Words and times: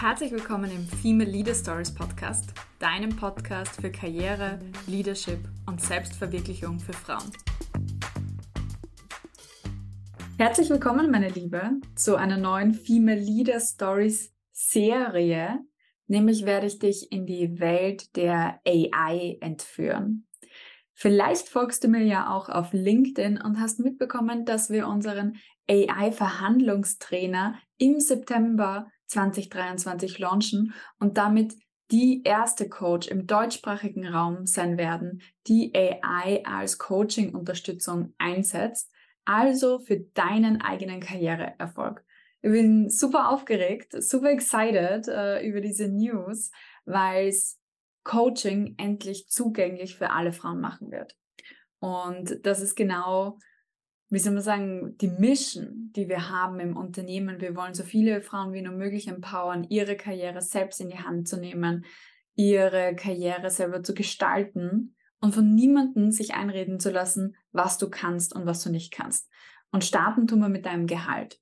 Herzlich 0.00 0.32
willkommen 0.32 0.70
im 0.70 0.86
Female 0.86 1.30
Leader 1.30 1.54
Stories 1.54 1.94
Podcast, 1.94 2.54
deinem 2.78 3.14
Podcast 3.14 3.78
für 3.78 3.92
Karriere, 3.92 4.58
Leadership 4.86 5.40
und 5.66 5.78
Selbstverwirklichung 5.78 6.80
für 6.80 6.94
Frauen. 6.94 7.30
Herzlich 10.38 10.70
willkommen, 10.70 11.10
meine 11.10 11.28
Liebe, 11.28 11.72
zu 11.96 12.16
einer 12.16 12.38
neuen 12.38 12.72
Female 12.72 13.20
Leader 13.20 13.60
Stories 13.60 14.34
Serie. 14.52 15.58
Nämlich 16.06 16.46
werde 16.46 16.68
ich 16.68 16.78
dich 16.78 17.12
in 17.12 17.26
die 17.26 17.60
Welt 17.60 18.16
der 18.16 18.58
AI 18.66 19.36
entführen. 19.42 20.26
Vielleicht 20.94 21.50
folgst 21.50 21.84
du 21.84 21.88
mir 21.88 22.04
ja 22.04 22.34
auch 22.34 22.48
auf 22.48 22.72
LinkedIn 22.72 23.38
und 23.38 23.60
hast 23.60 23.80
mitbekommen, 23.80 24.46
dass 24.46 24.70
wir 24.70 24.88
unseren 24.88 25.36
AI-Verhandlungstrainer 25.68 27.58
im 27.76 28.00
September 28.00 28.90
2023 29.10 30.18
launchen 30.18 30.74
und 30.98 31.18
damit 31.18 31.54
die 31.90 32.22
erste 32.22 32.68
Coach 32.68 33.08
im 33.08 33.26
deutschsprachigen 33.26 34.06
Raum 34.06 34.46
sein 34.46 34.78
werden, 34.78 35.22
die 35.46 35.72
AI 35.74 36.42
als 36.44 36.78
Coaching-Unterstützung 36.78 38.14
einsetzt, 38.18 38.92
also 39.24 39.80
für 39.80 39.98
deinen 39.98 40.60
eigenen 40.60 41.00
Karriereerfolg. 41.00 42.04
Ich 42.42 42.50
bin 42.50 42.88
super 42.88 43.30
aufgeregt, 43.30 43.92
super 44.02 44.30
excited 44.30 45.08
äh, 45.08 45.46
über 45.46 45.60
diese 45.60 45.88
News, 45.88 46.50
weil 46.84 47.28
es 47.28 47.58
Coaching 48.04 48.76
endlich 48.78 49.28
zugänglich 49.28 49.96
für 49.96 50.10
alle 50.10 50.32
Frauen 50.32 50.60
machen 50.60 50.90
wird. 50.90 51.16
Und 51.80 52.44
das 52.46 52.60
ist 52.60 52.76
genau 52.76 53.38
wie 54.10 54.18
soll 54.18 54.34
man 54.34 54.42
sagen, 54.42 54.96
die 54.98 55.08
Mission, 55.08 55.92
die 55.94 56.08
wir 56.08 56.28
haben 56.28 56.58
im 56.58 56.76
Unternehmen. 56.76 57.40
Wir 57.40 57.54
wollen 57.54 57.74
so 57.74 57.84
viele 57.84 58.22
Frauen 58.22 58.52
wie 58.52 58.60
nur 58.60 58.74
möglich 58.74 59.06
empowern, 59.06 59.64
ihre 59.68 59.96
Karriere 59.96 60.42
selbst 60.42 60.80
in 60.80 60.88
die 60.88 60.98
Hand 60.98 61.28
zu 61.28 61.38
nehmen, 61.38 61.84
ihre 62.34 62.96
Karriere 62.96 63.50
selber 63.50 63.84
zu 63.84 63.94
gestalten 63.94 64.96
und 65.20 65.34
von 65.34 65.54
niemandem 65.54 66.10
sich 66.10 66.34
einreden 66.34 66.80
zu 66.80 66.90
lassen, 66.90 67.36
was 67.52 67.78
du 67.78 67.88
kannst 67.88 68.34
und 68.34 68.46
was 68.46 68.64
du 68.64 68.70
nicht 68.70 68.92
kannst. 68.92 69.30
Und 69.70 69.84
starten 69.84 70.26
tun 70.26 70.40
wir 70.40 70.48
mit 70.48 70.66
deinem 70.66 70.88
Gehalt. 70.88 71.38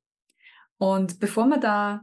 Und 0.76 1.20
bevor 1.20 1.46
wir 1.46 1.58
da 1.58 2.02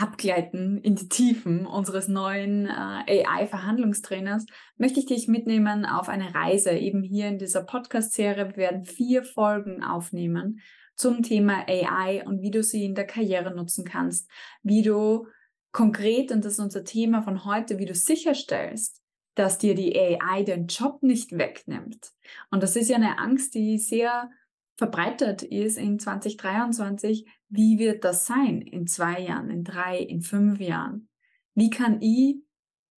abgleiten 0.00 0.78
in 0.78 0.94
die 0.94 1.08
Tiefen 1.08 1.66
unseres 1.66 2.08
neuen 2.08 2.66
äh, 2.66 3.24
AI-Verhandlungstrainers, 3.24 4.46
möchte 4.76 5.00
ich 5.00 5.06
dich 5.06 5.28
mitnehmen 5.28 5.86
auf 5.86 6.08
eine 6.08 6.34
Reise. 6.34 6.70
Eben 6.70 7.02
hier 7.02 7.28
in 7.28 7.38
dieser 7.38 7.62
Podcast-Serie. 7.62 8.56
Werden 8.56 8.84
vier 8.84 9.24
Folgen 9.24 9.82
aufnehmen 9.82 10.60
zum 10.94 11.22
Thema 11.22 11.64
AI 11.68 12.24
und 12.26 12.42
wie 12.42 12.50
du 12.50 12.62
sie 12.62 12.84
in 12.84 12.94
der 12.94 13.06
Karriere 13.06 13.54
nutzen 13.54 13.84
kannst, 13.84 14.28
wie 14.62 14.82
du 14.82 15.26
konkret, 15.72 16.32
und 16.32 16.44
das 16.44 16.54
ist 16.54 16.60
unser 16.60 16.84
Thema 16.84 17.22
von 17.22 17.44
heute, 17.44 17.78
wie 17.78 17.86
du 17.86 17.94
sicherstellst, 17.94 19.00
dass 19.34 19.58
dir 19.58 19.76
die 19.76 19.96
AI 19.96 20.42
den 20.42 20.66
Job 20.66 21.02
nicht 21.02 21.38
wegnimmt. 21.38 22.10
Und 22.50 22.62
das 22.62 22.74
ist 22.74 22.88
ja 22.88 22.96
eine 22.96 23.18
Angst, 23.18 23.54
die 23.54 23.78
sehr 23.78 24.30
verbreitet 24.78 25.42
ist 25.42 25.76
in 25.76 25.98
2023, 25.98 27.28
wie 27.48 27.78
wird 27.78 28.04
das 28.04 28.26
sein 28.26 28.62
in 28.62 28.86
zwei 28.86 29.20
Jahren, 29.20 29.50
in 29.50 29.64
drei, 29.64 29.98
in 29.98 30.22
fünf 30.22 30.60
Jahren? 30.60 31.08
Wie 31.54 31.68
kann 31.68 32.00
ich 32.00 32.36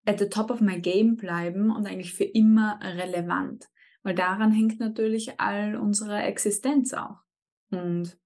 at 0.05 0.19
the 0.19 0.29
top 0.29 0.51
of 0.51 0.61
my 0.61 0.79
game 0.79 1.17
bleiben 1.17 1.71
und 1.71 1.87
eigentlich 1.87 2.13
für 2.13 2.25
immer 2.25 2.79
relevant? 2.83 3.67
Weil 4.03 4.15
daran 4.15 4.53
hängt 4.53 4.79
natürlich 4.79 5.41
all 5.41 5.77
unsere 5.77 6.23
Existenz 6.23 6.93
auch. 6.93 7.23
Und 7.71 8.19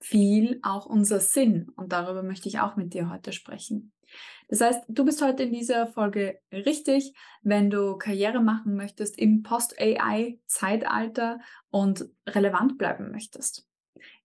viel 0.00 0.60
auch 0.62 0.86
unser 0.86 1.20
Sinn. 1.20 1.68
Und 1.76 1.92
darüber 1.92 2.22
möchte 2.22 2.48
ich 2.48 2.60
auch 2.60 2.76
mit 2.76 2.94
dir 2.94 3.10
heute 3.10 3.32
sprechen. 3.32 3.92
Das 4.48 4.60
heißt, 4.60 4.84
du 4.88 5.04
bist 5.04 5.22
heute 5.22 5.44
in 5.44 5.52
dieser 5.52 5.86
Folge 5.86 6.38
richtig, 6.52 7.14
wenn 7.42 7.70
du 7.70 7.96
Karriere 7.96 8.40
machen 8.40 8.76
möchtest 8.76 9.18
im 9.18 9.42
Post-AI-Zeitalter 9.42 11.40
und 11.70 12.06
relevant 12.28 12.78
bleiben 12.78 13.10
möchtest. 13.10 13.66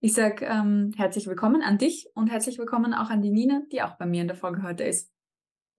Ich 0.02 0.13
sage 0.13 0.46
ähm, 0.46 0.91
herzlich 0.97 1.28
willkommen 1.28 1.62
an 1.62 1.78
dich 1.78 2.09
und 2.13 2.28
herzlich 2.28 2.57
willkommen 2.57 2.94
auch 2.94 3.09
an 3.09 3.22
die 3.22 3.31
Nina, 3.31 3.62
die 3.72 3.81
auch 3.81 3.97
bei 3.97 4.06
mir 4.06 4.22
in 4.22 4.28
der 4.28 4.38
Folge 4.38 4.63
heute 4.63 4.84
ist. 4.84 5.12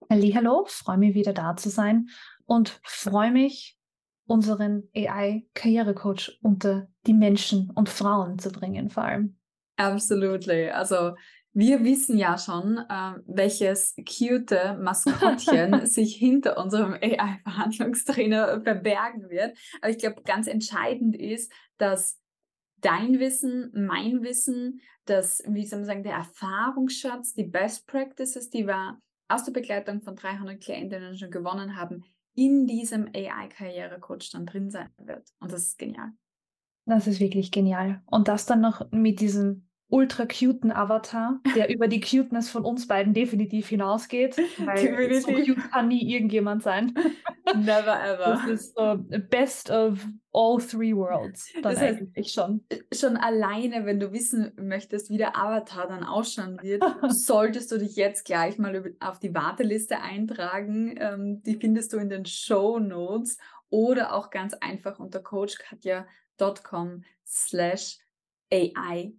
Hallo, 0.09 0.65
freue 0.67 0.97
mich 0.97 1.13
wieder 1.13 1.33
da 1.33 1.55
zu 1.55 1.69
sein 1.69 2.09
und 2.45 2.79
freue 2.83 3.31
mich, 3.31 3.77
unseren 4.25 4.89
AI-Karrierecoach 4.95 6.39
unter 6.41 6.87
die 7.05 7.13
Menschen 7.13 7.69
und 7.69 7.89
Frauen 7.89 8.39
zu 8.39 8.51
bringen, 8.51 8.89
vor 8.89 9.03
allem. 9.03 9.37
Absolutely. 9.75 10.69
Also 10.69 11.15
wir 11.53 11.83
wissen 11.83 12.17
ja 12.17 12.37
schon, 12.37 12.77
äh, 12.77 13.13
welches 13.25 13.95
cute 14.07 14.77
Maskottchen 14.79 15.85
sich 15.85 16.15
hinter 16.15 16.57
unserem 16.57 16.93
AI-Verhandlungstrainer 16.93 18.61
verbergen 18.61 19.29
wird. 19.29 19.57
Aber 19.81 19.91
ich 19.91 19.97
glaube, 19.97 20.21
ganz 20.23 20.47
entscheidend 20.47 21.15
ist, 21.15 21.51
dass 21.77 22.19
dein 22.79 23.19
Wissen, 23.19 23.71
mein 23.73 24.23
Wissen, 24.23 24.81
das, 25.05 25.43
wie 25.47 25.65
soll 25.65 25.79
man 25.79 25.85
sagen, 25.85 26.03
der 26.03 26.15
Erfahrungsschatz, 26.15 27.33
die 27.33 27.43
Best 27.43 27.85
Practices, 27.87 28.49
die 28.49 28.65
wir 28.65 28.97
aus 29.27 29.43
der 29.43 29.51
Begleitung 29.51 30.01
von 30.01 30.15
300 30.15 30.61
Klientinnen 30.61 31.17
schon 31.17 31.31
gewonnen 31.31 31.75
haben, 31.75 32.03
in 32.33 32.65
diesem 32.65 33.09
AI-Karrierecoach 33.13 34.31
dann 34.31 34.45
drin 34.45 34.69
sein 34.69 34.89
wird. 34.97 35.27
Und 35.39 35.51
das 35.51 35.63
ist 35.63 35.77
genial. 35.77 36.11
Das 36.85 37.07
ist 37.07 37.19
wirklich 37.19 37.51
genial. 37.51 38.01
Und 38.05 38.27
das 38.27 38.45
dann 38.45 38.61
noch 38.61 38.89
mit 38.91 39.19
diesem 39.19 39.67
ultra 39.91 40.25
cuten 40.25 40.71
Avatar, 40.71 41.39
der 41.55 41.69
über 41.73 41.87
die 41.87 41.99
Cuteness 41.99 42.49
von 42.49 42.63
uns 42.63 42.87
beiden 42.87 43.13
definitiv 43.13 43.67
hinausgeht. 43.67 44.37
Weil 44.57 45.09
definitiv. 45.09 45.45
so 45.45 45.53
cute 45.53 45.71
kann 45.71 45.89
nie 45.89 46.13
irgendjemand 46.13 46.63
sein. 46.63 46.93
Never 47.55 48.01
ever. 48.01 48.23
Das 48.23 48.47
ist 48.47 48.75
so 48.75 48.95
best 49.29 49.69
of 49.69 50.07
all 50.31 50.59
three 50.59 50.95
worlds. 50.95 51.51
Das 51.61 51.79
heißt, 51.79 51.99
eigentlich 51.99 52.31
schon. 52.31 52.63
Schon 52.93 53.17
alleine, 53.17 53.85
wenn 53.85 53.99
du 53.99 54.13
wissen 54.13 54.53
möchtest, 54.55 55.09
wie 55.09 55.17
der 55.17 55.37
Avatar 55.37 55.87
dann 55.87 56.05
ausschauen 56.05 56.59
wird, 56.61 56.83
solltest 57.09 57.71
du 57.71 57.77
dich 57.77 57.97
jetzt 57.97 58.23
gleich 58.23 58.57
mal 58.57 58.95
auf 59.01 59.19
die 59.19 59.35
Warteliste 59.35 59.99
eintragen. 59.99 60.95
Ähm, 60.97 61.43
die 61.43 61.55
findest 61.55 61.91
du 61.91 61.97
in 61.97 62.09
den 62.09 62.25
Show 62.25 62.79
Notes 62.79 63.37
oder 63.69 64.13
auch 64.13 64.29
ganz 64.29 64.53
einfach 64.53 64.99
unter 64.99 65.19
coachkatja.com 65.19 67.03
slash 67.25 67.97
AI 68.51 69.13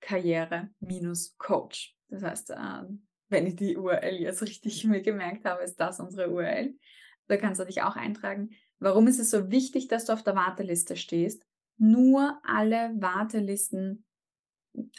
Karriere-Coach. 0.00 1.96
Das 2.08 2.22
heißt, 2.22 2.50
ähm, 2.56 3.06
wenn 3.28 3.46
ich 3.46 3.56
die 3.56 3.76
URL 3.76 4.14
jetzt 4.20 4.42
richtig 4.42 4.84
mir 4.88 5.02
gemerkt 5.02 5.44
habe, 5.44 5.62
ist 5.62 5.80
das 5.80 6.00
unsere 6.00 6.30
URL. 6.30 6.74
Da 7.26 7.36
kannst 7.36 7.60
du 7.60 7.64
dich 7.64 7.82
auch 7.82 7.96
eintragen. 7.96 8.50
Warum 8.78 9.06
ist 9.06 9.18
es 9.18 9.30
so 9.30 9.50
wichtig, 9.50 9.88
dass 9.88 10.04
du 10.04 10.12
auf 10.12 10.22
der 10.22 10.34
Warteliste 10.34 10.96
stehst? 10.96 11.46
Nur 11.78 12.38
alle 12.44 12.92
Wartelisten 12.96 14.04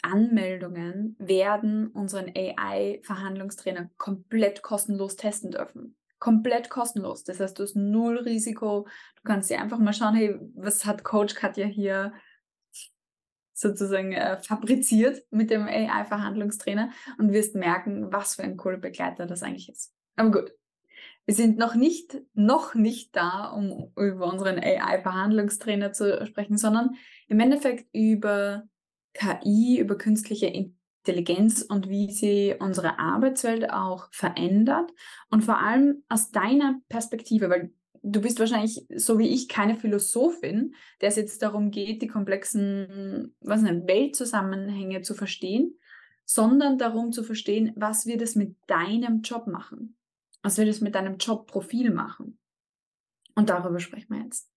Anmeldungen 0.02 1.16
werden 1.18 1.88
unseren 1.88 2.32
AI-Verhandlungstrainer 2.34 3.90
komplett 3.98 4.62
kostenlos 4.62 5.16
testen 5.16 5.50
dürfen. 5.50 5.96
Komplett 6.18 6.70
kostenlos. 6.70 7.24
Das 7.24 7.40
heißt, 7.40 7.58
du 7.58 7.62
hast 7.62 7.76
null 7.76 8.18
Risiko. 8.18 8.88
Du 9.16 9.22
kannst 9.24 9.50
dir 9.50 9.60
einfach 9.60 9.78
mal 9.78 9.92
schauen, 9.92 10.14
hey, 10.14 10.38
was 10.54 10.86
hat 10.86 11.04
Coach 11.04 11.34
Katja 11.34 11.66
hier 11.66 12.14
sozusagen 13.56 14.12
äh, 14.12 14.38
fabriziert 14.38 15.24
mit 15.30 15.50
dem 15.50 15.62
AI-Verhandlungstrainer 15.62 16.90
und 17.18 17.32
wirst 17.32 17.54
merken, 17.54 18.12
was 18.12 18.34
für 18.34 18.42
ein 18.42 18.58
cooler 18.58 18.76
Begleiter 18.76 19.26
das 19.26 19.42
eigentlich 19.42 19.70
ist. 19.70 19.94
Aber 20.14 20.30
gut, 20.30 20.52
wir 21.24 21.34
sind 21.34 21.56
noch 21.56 21.74
nicht, 21.74 22.20
noch 22.34 22.74
nicht 22.74 23.16
da, 23.16 23.48
um 23.48 23.92
über 23.96 24.30
unseren 24.30 24.58
AI-Verhandlungstrainer 24.58 25.92
zu 25.92 26.24
sprechen, 26.26 26.58
sondern 26.58 26.96
im 27.28 27.40
Endeffekt 27.40 27.86
über 27.94 28.64
KI, 29.14 29.78
über 29.80 29.96
künstliche 29.96 30.46
Intelligenz 30.46 31.62
und 31.62 31.88
wie 31.88 32.12
sie 32.12 32.54
unsere 32.58 32.98
Arbeitswelt 32.98 33.70
auch 33.70 34.08
verändert 34.12 34.90
und 35.30 35.44
vor 35.44 35.58
allem 35.58 36.04
aus 36.10 36.30
deiner 36.30 36.78
Perspektive, 36.90 37.48
weil 37.48 37.72
du 38.06 38.20
bist 38.20 38.38
wahrscheinlich, 38.38 38.86
so 38.94 39.18
wie 39.18 39.28
ich, 39.28 39.48
keine 39.48 39.76
Philosophin, 39.76 40.74
der 41.00 41.08
es 41.08 41.16
jetzt 41.16 41.42
darum 41.42 41.70
geht, 41.70 42.02
die 42.02 42.06
komplexen 42.06 43.34
was 43.40 43.62
nicht, 43.62 43.86
Weltzusammenhänge 43.86 45.02
zu 45.02 45.14
verstehen, 45.14 45.78
sondern 46.24 46.78
darum 46.78 47.12
zu 47.12 47.22
verstehen, 47.22 47.72
was 47.76 48.06
wird 48.06 48.22
es 48.22 48.34
mit 48.34 48.56
deinem 48.66 49.22
Job 49.22 49.46
machen? 49.46 49.96
Was 50.42 50.58
wird 50.58 50.68
es 50.68 50.80
mit 50.80 50.94
deinem 50.94 51.16
Jobprofil 51.18 51.90
machen? 51.90 52.38
Und 53.34 53.50
darüber 53.50 53.80
sprechen 53.80 54.14
wir 54.14 54.22
jetzt. 54.22 54.48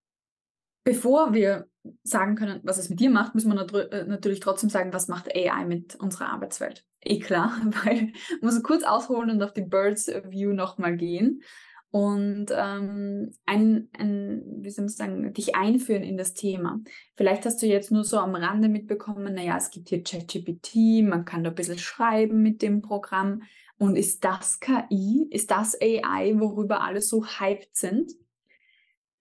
Bevor 0.84 1.34
wir 1.34 1.68
sagen 2.04 2.36
können, 2.36 2.62
was 2.64 2.78
es 2.78 2.90
mit 2.90 3.00
dir 3.00 3.10
macht, 3.10 3.36
müssen 3.36 3.54
wir 3.54 3.92
äh, 3.92 4.06
natürlich 4.06 4.40
trotzdem 4.40 4.70
sagen, 4.70 4.94
was 4.94 5.08
macht 5.08 5.34
AI 5.36 5.66
mit 5.66 5.96
unserer 5.96 6.30
Arbeitswelt. 6.30 6.86
Eh 7.02 7.20
klar, 7.20 7.60
weil 7.84 8.14
man 8.42 8.54
muss 8.54 8.64
kurz 8.64 8.84
ausholen 8.84 9.30
und 9.30 9.44
auf 9.44 9.54
die 9.54 9.62
Birds 9.62 10.08
View 10.08 10.54
nochmal 10.54 10.96
gehen. 10.96 11.42
Und 11.92 12.48
ähm, 12.52 13.32
ein, 13.46 13.90
ein, 13.98 14.44
wie 14.62 14.70
soll 14.70 14.86
man 14.86 14.90
sagen, 14.90 15.34
dich 15.34 15.56
einführen 15.56 16.04
in 16.04 16.18
das 16.18 16.34
Thema. 16.34 16.80
Vielleicht 17.16 17.46
hast 17.46 17.62
du 17.62 17.66
jetzt 17.66 17.92
nur 17.92 18.04
so 18.04 18.20
am 18.20 18.36
Rande 18.36 18.70
mitbekommen, 18.70 19.34
naja, 19.34 19.58
es 19.58 19.72
gibt 19.72 19.90
hier 19.90 20.04
ChatGPT, 20.04 21.04
man 21.04 21.26
kann 21.26 21.44
da 21.44 21.50
ein 21.50 21.56
bisschen 21.56 21.80
schreiben 21.80 22.42
mit 22.44 22.62
dem 22.62 22.82
Programm. 22.82 23.42
Und 23.80 23.96
ist 23.96 24.24
das 24.24 24.60
KI? 24.60 25.28
Ist 25.32 25.52
das 25.52 25.76
AI, 25.82 26.36
worüber 26.38 26.82
alle 26.82 27.02
so 27.02 27.26
hyped 27.26 27.76
sind? 27.76 28.12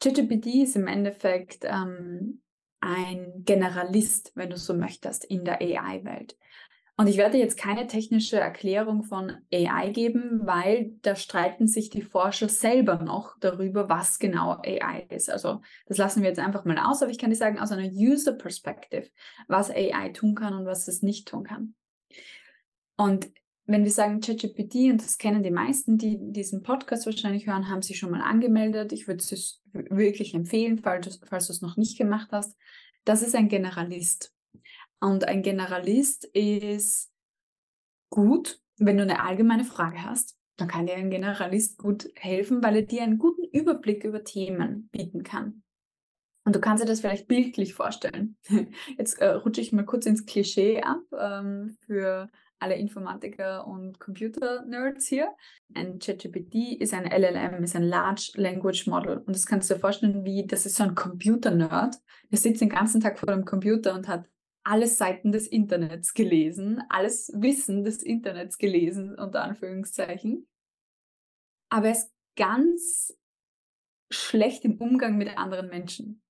ChatGPT 0.00 0.46
ist 0.62 0.76
im 0.76 0.88
Endeffekt 0.88 1.60
ähm, 1.62 2.42
ein 2.80 3.44
Generalist, 3.44 4.32
wenn 4.34 4.50
du 4.50 4.56
so 4.56 4.74
möchtest, 4.74 5.24
in 5.24 5.44
der 5.44 5.60
AI-Welt. 5.60 6.36
Und 7.00 7.06
ich 7.06 7.16
werde 7.16 7.38
jetzt 7.38 7.56
keine 7.56 7.86
technische 7.86 8.40
Erklärung 8.40 9.04
von 9.04 9.36
AI 9.54 9.90
geben, 9.90 10.40
weil 10.42 10.96
da 11.02 11.14
streiten 11.14 11.68
sich 11.68 11.90
die 11.90 12.02
Forscher 12.02 12.48
selber 12.48 12.96
noch 12.96 13.38
darüber, 13.38 13.88
was 13.88 14.18
genau 14.18 14.56
AI 14.64 15.06
ist. 15.08 15.30
Also 15.30 15.60
das 15.86 15.96
lassen 15.96 16.22
wir 16.22 16.28
jetzt 16.28 16.40
einfach 16.40 16.64
mal 16.64 16.76
aus, 16.76 17.00
aber 17.00 17.12
ich 17.12 17.18
kann 17.18 17.30
dir 17.30 17.36
sagen, 17.36 17.60
aus 17.60 17.70
einer 17.70 17.88
User 17.88 18.32
Perspective, 18.32 19.08
was 19.46 19.70
AI 19.70 20.08
tun 20.08 20.34
kann 20.34 20.54
und 20.54 20.66
was 20.66 20.88
es 20.88 21.02
nicht 21.02 21.28
tun 21.28 21.44
kann. 21.44 21.74
Und 22.96 23.30
wenn 23.66 23.84
wir 23.84 23.92
sagen 23.92 24.20
ChatGPT, 24.20 24.90
und 24.90 25.00
das 25.00 25.18
kennen 25.18 25.44
die 25.44 25.52
meisten, 25.52 25.98
die 25.98 26.18
diesen 26.18 26.64
Podcast 26.64 27.06
wahrscheinlich 27.06 27.46
hören, 27.46 27.68
haben 27.68 27.82
sich 27.82 27.96
schon 27.96 28.10
mal 28.10 28.22
angemeldet. 28.22 28.92
Ich 28.92 29.06
würde 29.06 29.22
es 29.22 29.62
wirklich 29.72 30.34
empfehlen, 30.34 30.78
falls, 30.78 31.20
falls 31.24 31.46
du 31.46 31.52
es 31.52 31.62
noch 31.62 31.76
nicht 31.76 31.96
gemacht 31.96 32.30
hast. 32.32 32.56
Das 33.04 33.22
ist 33.22 33.36
ein 33.36 33.48
Generalist. 33.48 34.34
Und 35.00 35.24
ein 35.24 35.42
Generalist 35.42 36.24
ist 36.24 37.12
gut, 38.10 38.60
wenn 38.78 38.96
du 38.96 39.02
eine 39.02 39.22
allgemeine 39.22 39.64
Frage 39.64 40.02
hast. 40.02 40.36
Dann 40.56 40.68
kann 40.68 40.86
dir 40.86 40.96
ein 40.96 41.10
Generalist 41.10 41.78
gut 41.78 42.10
helfen, 42.16 42.62
weil 42.62 42.76
er 42.76 42.82
dir 42.82 43.02
einen 43.02 43.18
guten 43.18 43.44
Überblick 43.44 44.04
über 44.04 44.24
Themen 44.24 44.88
bieten 44.90 45.22
kann. 45.22 45.62
Und 46.44 46.56
du 46.56 46.60
kannst 46.60 46.82
dir 46.82 46.88
das 46.88 47.00
vielleicht 47.00 47.28
bildlich 47.28 47.74
vorstellen. 47.74 48.36
Jetzt 48.98 49.20
äh, 49.20 49.28
rutsche 49.28 49.60
ich 49.60 49.72
mal 49.72 49.84
kurz 49.84 50.06
ins 50.06 50.26
Klischee 50.26 50.80
ab 50.80 51.02
ähm, 51.16 51.76
für 51.86 52.28
alle 52.58 52.76
Informatiker 52.76 53.66
und 53.66 54.00
Computer-Nerds 54.00 55.06
hier. 55.06 55.28
Ein 55.74 55.98
ChatGPT 55.98 56.80
ist 56.80 56.94
ein 56.94 57.04
LLM, 57.04 57.62
ist 57.62 57.76
ein 57.76 57.84
Large 57.84 58.32
Language 58.36 58.86
Model. 58.86 59.18
Und 59.18 59.36
das 59.36 59.46
kannst 59.46 59.70
du 59.70 59.74
dir 59.74 59.80
vorstellen, 59.80 60.24
wie 60.24 60.46
das 60.46 60.66
ist 60.66 60.76
so 60.76 60.84
ein 60.84 60.94
Computer-Nerd. 60.94 61.96
Der 62.30 62.38
sitzt 62.38 62.60
den 62.60 62.68
ganzen 62.68 63.00
Tag 63.00 63.18
vor 63.18 63.32
dem 63.32 63.44
Computer 63.44 63.94
und 63.94 64.08
hat 64.08 64.28
alle 64.68 64.86
Seiten 64.86 65.32
des 65.32 65.46
Internets 65.46 66.12
gelesen, 66.12 66.82
alles 66.90 67.32
Wissen 67.34 67.84
des 67.84 68.02
Internets 68.02 68.58
gelesen, 68.58 69.14
unter 69.18 69.42
Anführungszeichen. 69.42 70.46
Aber 71.70 71.86
er 71.86 71.92
ist 71.92 72.12
ganz 72.36 73.16
schlecht 74.10 74.66
im 74.66 74.76
Umgang 74.76 75.16
mit 75.16 75.38
anderen 75.38 75.68
Menschen. 75.70 76.22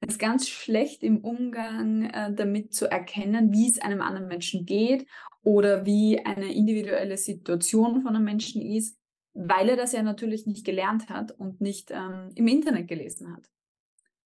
Er 0.00 0.08
ist 0.08 0.18
ganz 0.18 0.48
schlecht 0.48 1.02
im 1.02 1.18
Umgang 1.18 2.04
äh, 2.04 2.32
damit 2.34 2.72
zu 2.72 2.90
erkennen, 2.90 3.52
wie 3.52 3.68
es 3.68 3.78
einem 3.80 4.00
anderen 4.00 4.28
Menschen 4.28 4.64
geht 4.64 5.06
oder 5.42 5.84
wie 5.84 6.24
eine 6.24 6.54
individuelle 6.54 7.18
Situation 7.18 8.00
von 8.00 8.16
einem 8.16 8.24
Menschen 8.24 8.62
ist, 8.62 8.98
weil 9.34 9.68
er 9.68 9.76
das 9.76 9.92
ja 9.92 10.02
natürlich 10.02 10.46
nicht 10.46 10.64
gelernt 10.64 11.10
hat 11.10 11.32
und 11.32 11.60
nicht 11.60 11.90
ähm, 11.90 12.30
im 12.34 12.48
Internet 12.48 12.88
gelesen 12.88 13.30
hat 13.36 13.50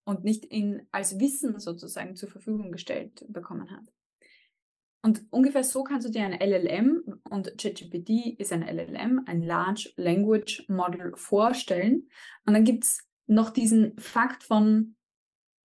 und 0.09 0.23
nicht 0.23 0.45
in, 0.45 0.87
als 0.91 1.19
Wissen 1.19 1.59
sozusagen 1.59 2.15
zur 2.15 2.29
Verfügung 2.29 2.71
gestellt 2.71 3.23
bekommen 3.29 3.69
hat. 3.69 3.93
Und 5.03 5.21
ungefähr 5.29 5.63
so 5.63 5.83
kannst 5.83 6.07
du 6.07 6.11
dir 6.11 6.23
ein 6.23 6.33
LLM 6.33 7.21
und 7.29 7.55
ChatGPT 7.59 8.39
ist 8.39 8.51
ein 8.51 8.63
LLM, 8.63 9.21
ein 9.27 9.43
Large 9.43 9.93
Language 9.97 10.65
Model 10.67 11.15
vorstellen. 11.15 12.09
Und 12.45 12.55
dann 12.55 12.63
gibt 12.63 12.85
es 12.85 13.07
noch 13.27 13.51
diesen 13.51 13.95
Fakt 13.99 14.41
von, 14.43 14.95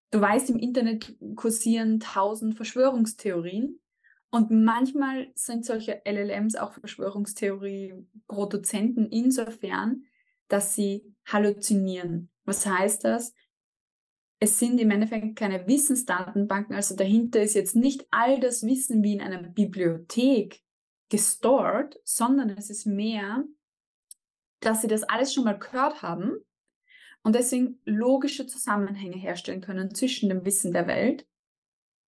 du 0.10 0.20
weißt, 0.20 0.50
im 0.50 0.58
Internet 0.58 1.16
kursieren 1.36 2.00
tausend 2.00 2.56
Verschwörungstheorien. 2.56 3.80
Und 4.32 4.50
manchmal 4.50 5.32
sind 5.36 5.66
solche 5.66 6.02
LLMs 6.04 6.56
auch 6.56 6.74
Verschwörungstheorie-Produzenten 6.74 9.06
insofern, 9.06 10.06
dass 10.48 10.74
sie 10.74 11.14
halluzinieren. 11.26 12.32
Was 12.44 12.66
heißt 12.66 13.04
das? 13.04 13.36
Es 14.44 14.58
sind 14.58 14.80
im 14.80 14.90
Endeffekt 14.90 15.36
keine 15.36 15.68
Wissensdatenbanken, 15.68 16.76
also 16.76 16.96
dahinter 16.96 17.44
ist 17.44 17.54
jetzt 17.54 17.76
nicht 17.76 18.08
all 18.10 18.40
das 18.40 18.64
Wissen 18.64 19.04
wie 19.04 19.14
in 19.14 19.22
einer 19.22 19.44
Bibliothek 19.44 20.64
gestored, 21.10 22.00
sondern 22.04 22.50
es 22.50 22.72
ist 22.72 22.88
mehr, 22.88 23.44
dass 24.60 24.82
sie 24.82 24.88
das 24.88 25.04
alles 25.04 25.32
schon 25.32 25.44
mal 25.44 25.60
gehört 25.60 26.02
haben 26.02 26.34
und 27.22 27.36
deswegen 27.36 27.80
logische 27.86 28.48
Zusammenhänge 28.48 29.16
herstellen 29.16 29.62
können 29.62 29.94
zwischen 29.94 30.28
dem 30.30 30.44
Wissen 30.44 30.74
der 30.74 30.88
Welt. 30.88 31.28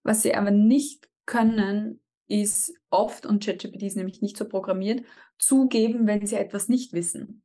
Was 0.02 0.22
sie 0.22 0.34
aber 0.34 0.50
nicht 0.50 1.08
können, 1.26 2.00
ist 2.26 2.74
oft, 2.90 3.26
und 3.26 3.44
ChatGPT 3.44 3.82
ist 3.82 3.96
nämlich 3.96 4.22
nicht 4.22 4.36
so 4.36 4.48
programmiert, 4.48 5.04
zugeben, 5.38 6.08
wenn 6.08 6.26
sie 6.26 6.36
etwas 6.36 6.68
nicht 6.68 6.94
wissen. 6.94 7.44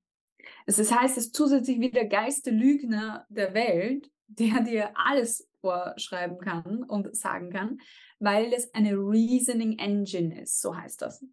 Das 0.65 0.79
heißt, 0.79 1.15
es 1.15 1.25
ist 1.25 1.35
zusätzlich 1.35 1.79
wie 1.79 1.91
der 1.91 2.07
geilste 2.07 2.49
Lügner 2.49 3.27
der 3.29 3.53
Welt, 3.53 4.09
der 4.29 4.61
dir 4.61 4.91
alles 4.95 5.49
vorschreiben 5.61 6.39
kann 6.39 6.83
und 6.83 7.15
sagen 7.15 7.51
kann, 7.51 7.79
weil 8.19 8.53
es 8.53 8.73
eine 8.73 8.93
Reasoning 8.93 9.77
Engine 9.77 10.41
ist, 10.41 10.61
so 10.61 10.75
heißt 10.75 11.01
das, 11.01 11.25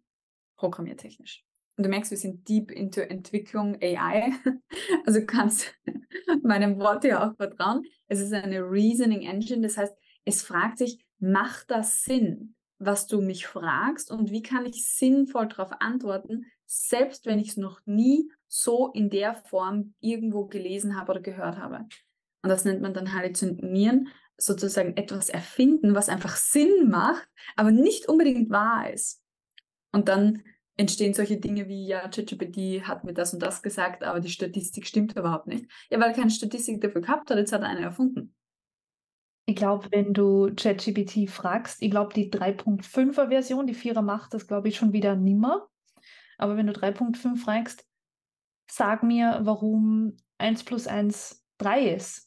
programmiertechnisch. 0.57 1.43
Und 1.77 1.85
du 1.85 1.89
merkst, 1.89 2.09
wir 2.09 2.17
sind 2.17 2.49
deep 2.49 2.71
into 2.71 3.01
Entwicklung 3.01 3.77
AI. 3.81 4.33
Also 5.05 5.25
kannst 5.25 5.73
meinem 6.43 6.79
Wort 6.79 7.03
ja 7.03 7.27
auch 7.29 7.35
vertrauen. 7.35 7.83
Es 8.07 8.19
ist 8.19 8.33
eine 8.33 8.59
Reasoning 8.59 9.21
Engine, 9.21 9.61
das 9.61 9.77
heißt, 9.77 9.93
es 10.25 10.41
fragt 10.41 10.77
sich, 10.79 11.05
macht 11.19 11.71
das 11.71 12.03
Sinn, 12.03 12.55
was 12.79 13.07
du 13.07 13.21
mich 13.21 13.47
fragst 13.47 14.11
und 14.11 14.31
wie 14.31 14.41
kann 14.41 14.65
ich 14.65 14.85
sinnvoll 14.85 15.47
darauf 15.47 15.71
antworten, 15.79 16.45
selbst 16.65 17.25
wenn 17.25 17.39
ich 17.39 17.49
es 17.49 17.57
noch 17.57 17.79
nie 17.85 18.29
so 18.47 18.91
in 18.91 19.09
der 19.09 19.35
Form 19.35 19.93
irgendwo 19.99 20.45
gelesen 20.45 20.97
habe 20.97 21.11
oder 21.11 21.21
gehört 21.21 21.57
habe. 21.57 21.85
Und 22.47 22.51
das 22.51 22.63
nennt 22.63 22.81
man 22.81 22.93
dann 22.93 23.11
Halluzinieren, 23.11 24.07
sozusagen 24.37 24.95
etwas 24.95 25.27
erfinden, 25.27 25.95
was 25.95 26.07
einfach 26.07 26.37
Sinn 26.37 26.87
macht, 26.87 27.27
aber 27.57 27.71
nicht 27.71 28.07
unbedingt 28.07 28.49
wahr 28.49 28.89
ist. 28.89 29.21
Und 29.91 30.07
dann 30.07 30.43
entstehen 30.77 31.13
solche 31.13 31.41
Dinge 31.41 31.67
wie, 31.67 31.87
ja, 31.87 32.07
ChatGPT 32.07 32.87
hat 32.87 33.03
mir 33.03 33.13
das 33.13 33.33
und 33.33 33.41
das 33.41 33.61
gesagt, 33.61 34.05
aber 34.05 34.21
die 34.21 34.29
Statistik 34.29 34.87
stimmt 34.87 35.17
überhaupt 35.17 35.47
nicht. 35.47 35.69
Ja, 35.89 35.99
weil 35.99 36.11
er 36.11 36.15
keine 36.15 36.29
Statistik 36.29 36.79
dafür 36.79 37.01
gehabt 37.01 37.29
hat, 37.29 37.37
jetzt 37.37 37.51
hat 37.51 37.63
er 37.63 37.67
eine 37.67 37.81
erfunden. 37.81 38.33
Ich 39.45 39.57
glaube, 39.57 39.89
wenn 39.91 40.13
du 40.13 40.49
ChatGPT 40.55 41.29
fragst, 41.29 41.81
ich 41.81 41.91
glaube, 41.91 42.13
die 42.13 42.31
3.5er 42.31 43.27
Version, 43.27 43.67
die 43.67 43.75
4er 43.75 44.03
macht 44.03 44.33
das, 44.33 44.47
glaube 44.47 44.69
ich, 44.69 44.77
schon 44.77 44.93
wieder 44.93 45.17
nimmer. 45.17 45.67
Aber 46.37 46.55
wenn 46.55 46.67
du 46.67 46.71
3.5 46.71 47.35
fragst, 47.35 47.85
sag 48.71 49.03
mir, 49.03 49.41
warum 49.41 50.15
1 50.37 50.63
plus 50.63 50.87
1 50.87 51.43
3 51.57 51.89
ist 51.89 52.26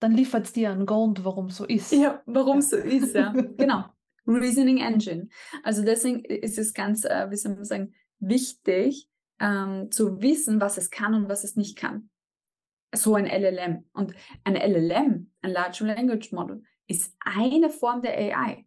dann 0.00 0.12
liefert 0.12 0.46
es 0.46 0.52
dir 0.52 0.70
einen 0.70 0.86
Grund, 0.86 1.24
warum 1.24 1.46
es 1.46 1.56
so 1.56 1.66
ist. 1.66 1.92
Ja, 1.92 2.22
warum 2.26 2.58
es 2.58 2.70
ja. 2.70 2.78
so 2.78 2.84
ist, 2.84 3.14
ja. 3.14 3.32
genau. 3.56 3.84
Reasoning 4.26 4.78
Engine. 4.78 5.28
Also 5.62 5.84
deswegen 5.84 6.24
ist 6.24 6.58
es 6.58 6.74
ganz, 6.74 7.04
äh, 7.04 7.30
wie 7.30 7.36
soll 7.36 7.54
man 7.54 7.64
sagen, 7.64 7.94
wichtig 8.18 9.08
ähm, 9.40 9.90
zu 9.90 10.20
wissen, 10.22 10.60
was 10.60 10.78
es 10.78 10.90
kann 10.90 11.14
und 11.14 11.28
was 11.28 11.44
es 11.44 11.56
nicht 11.56 11.76
kann. 11.76 12.10
So 12.94 13.14
ein 13.14 13.26
LLM. 13.26 13.84
Und 13.92 14.14
ein 14.44 14.56
LLM, 14.56 15.30
ein 15.42 15.50
Large 15.50 15.84
Language 15.84 16.32
Model, 16.32 16.62
ist 16.86 17.14
eine 17.20 17.70
Form 17.70 18.02
der 18.02 18.16
AI. 18.16 18.66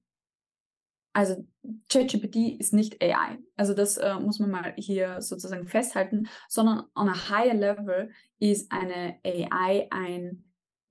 Also 1.13 1.47
ChatGPT 1.89 2.59
ist 2.59 2.73
nicht 2.73 3.01
AI. 3.01 3.37
Also 3.55 3.73
das 3.73 3.97
äh, 3.97 4.15
muss 4.15 4.39
man 4.39 4.49
mal 4.49 4.73
hier 4.77 5.21
sozusagen 5.21 5.67
festhalten, 5.67 6.27
sondern 6.47 6.85
on 6.95 7.09
a 7.09 7.29
higher 7.29 7.53
level 7.53 8.11
ist 8.39 8.71
eine 8.71 9.19
AI 9.23 9.87
ein 9.91 10.43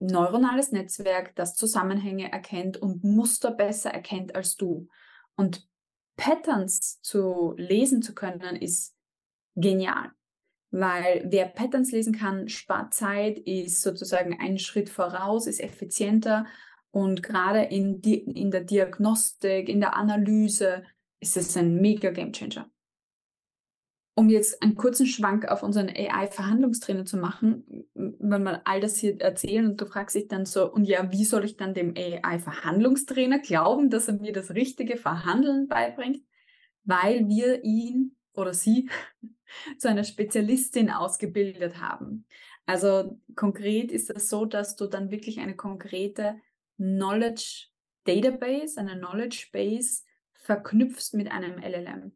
neuronales 0.03 0.73
Netzwerk, 0.73 1.35
das 1.37 1.55
Zusammenhänge 1.55 2.31
erkennt 2.33 2.77
und 2.77 3.05
Muster 3.05 3.51
besser 3.51 3.91
erkennt 3.91 4.35
als 4.35 4.57
du. 4.57 4.89
Und 5.37 5.69
Patterns 6.17 7.01
zu 7.03 7.55
lesen 7.57 8.03
zu 8.03 8.15
können, 8.15 8.57
ist 8.57 8.95
genial. 9.55 10.11
Weil 10.71 11.27
wer 11.27 11.47
Patterns 11.47 11.93
lesen 11.93 12.15
kann, 12.15 12.49
spart 12.49 12.95
Zeit, 12.95 13.39
ist 13.39 13.83
sozusagen 13.83 14.39
einen 14.41 14.59
Schritt 14.59 14.89
voraus, 14.89 15.47
ist 15.47 15.61
effizienter 15.61 16.47
und 16.91 17.23
gerade 17.23 17.63
in, 17.63 18.01
in 18.01 18.51
der 18.51 18.65
Diagnostik, 18.65 19.69
in 19.69 19.81
der 19.81 19.97
Analyse 19.97 20.83
ist 21.21 21.37
es 21.37 21.57
ein 21.57 21.77
mega 21.77 22.11
Gamechanger 22.11 22.72
um 24.15 24.29
jetzt 24.29 24.63
einen 24.63 24.75
kurzen 24.75 25.07
Schwank 25.07 25.47
auf 25.47 25.63
unseren 25.63 25.89
AI-Verhandlungstrainer 25.89 27.07
zu 27.07 27.17
machen, 27.17 27.87
wenn 27.95 28.43
man 28.43 28.61
all 28.65 28.81
das 28.81 28.97
hier 28.97 29.19
erzählen 29.21 29.67
und 29.67 29.81
du 29.81 29.87
fragst 29.87 30.15
dich 30.15 30.29
dann 30.29 30.45
so, 30.45 30.71
und 30.71 30.85
ja, 30.85 31.11
wie 31.11 31.25
soll 31.25 31.45
ich 31.45 31.57
dann 31.57 31.73
dem 31.73 31.95
AI-Verhandlungstrainer 31.97 33.39
glauben, 33.39 33.89
dass 33.89 34.09
er 34.09 34.15
mir 34.15 34.33
das 34.33 34.51
richtige 34.51 34.97
Verhandeln 34.97 35.67
beibringt? 35.67 36.23
Weil 36.85 37.27
wir 37.29 37.65
ihn 37.65 38.17
oder 38.35 38.53
sie 38.53 38.91
zu 39.79 39.89
einer 39.89 40.05
Spezialistin 40.05 40.91
ausgebildet 40.91 41.81
haben. 41.81 42.27
Also 42.67 43.19
konkret 43.35 43.91
ist 43.91 44.11
es 44.11 44.29
so, 44.29 44.45
dass 44.45 44.77
du 44.77 44.87
dann 44.87 45.11
wirklich 45.11 45.41
eine 45.41 45.57
konkrete 45.57 46.41
Knowledge 46.77 47.69
Database, 48.05 48.79
eine 48.79 48.99
Knowledge 48.99 49.49
Base 49.53 50.03
verknüpfst 50.35 51.15
mit 51.15 51.31
einem 51.31 51.59
LLM. 51.59 52.13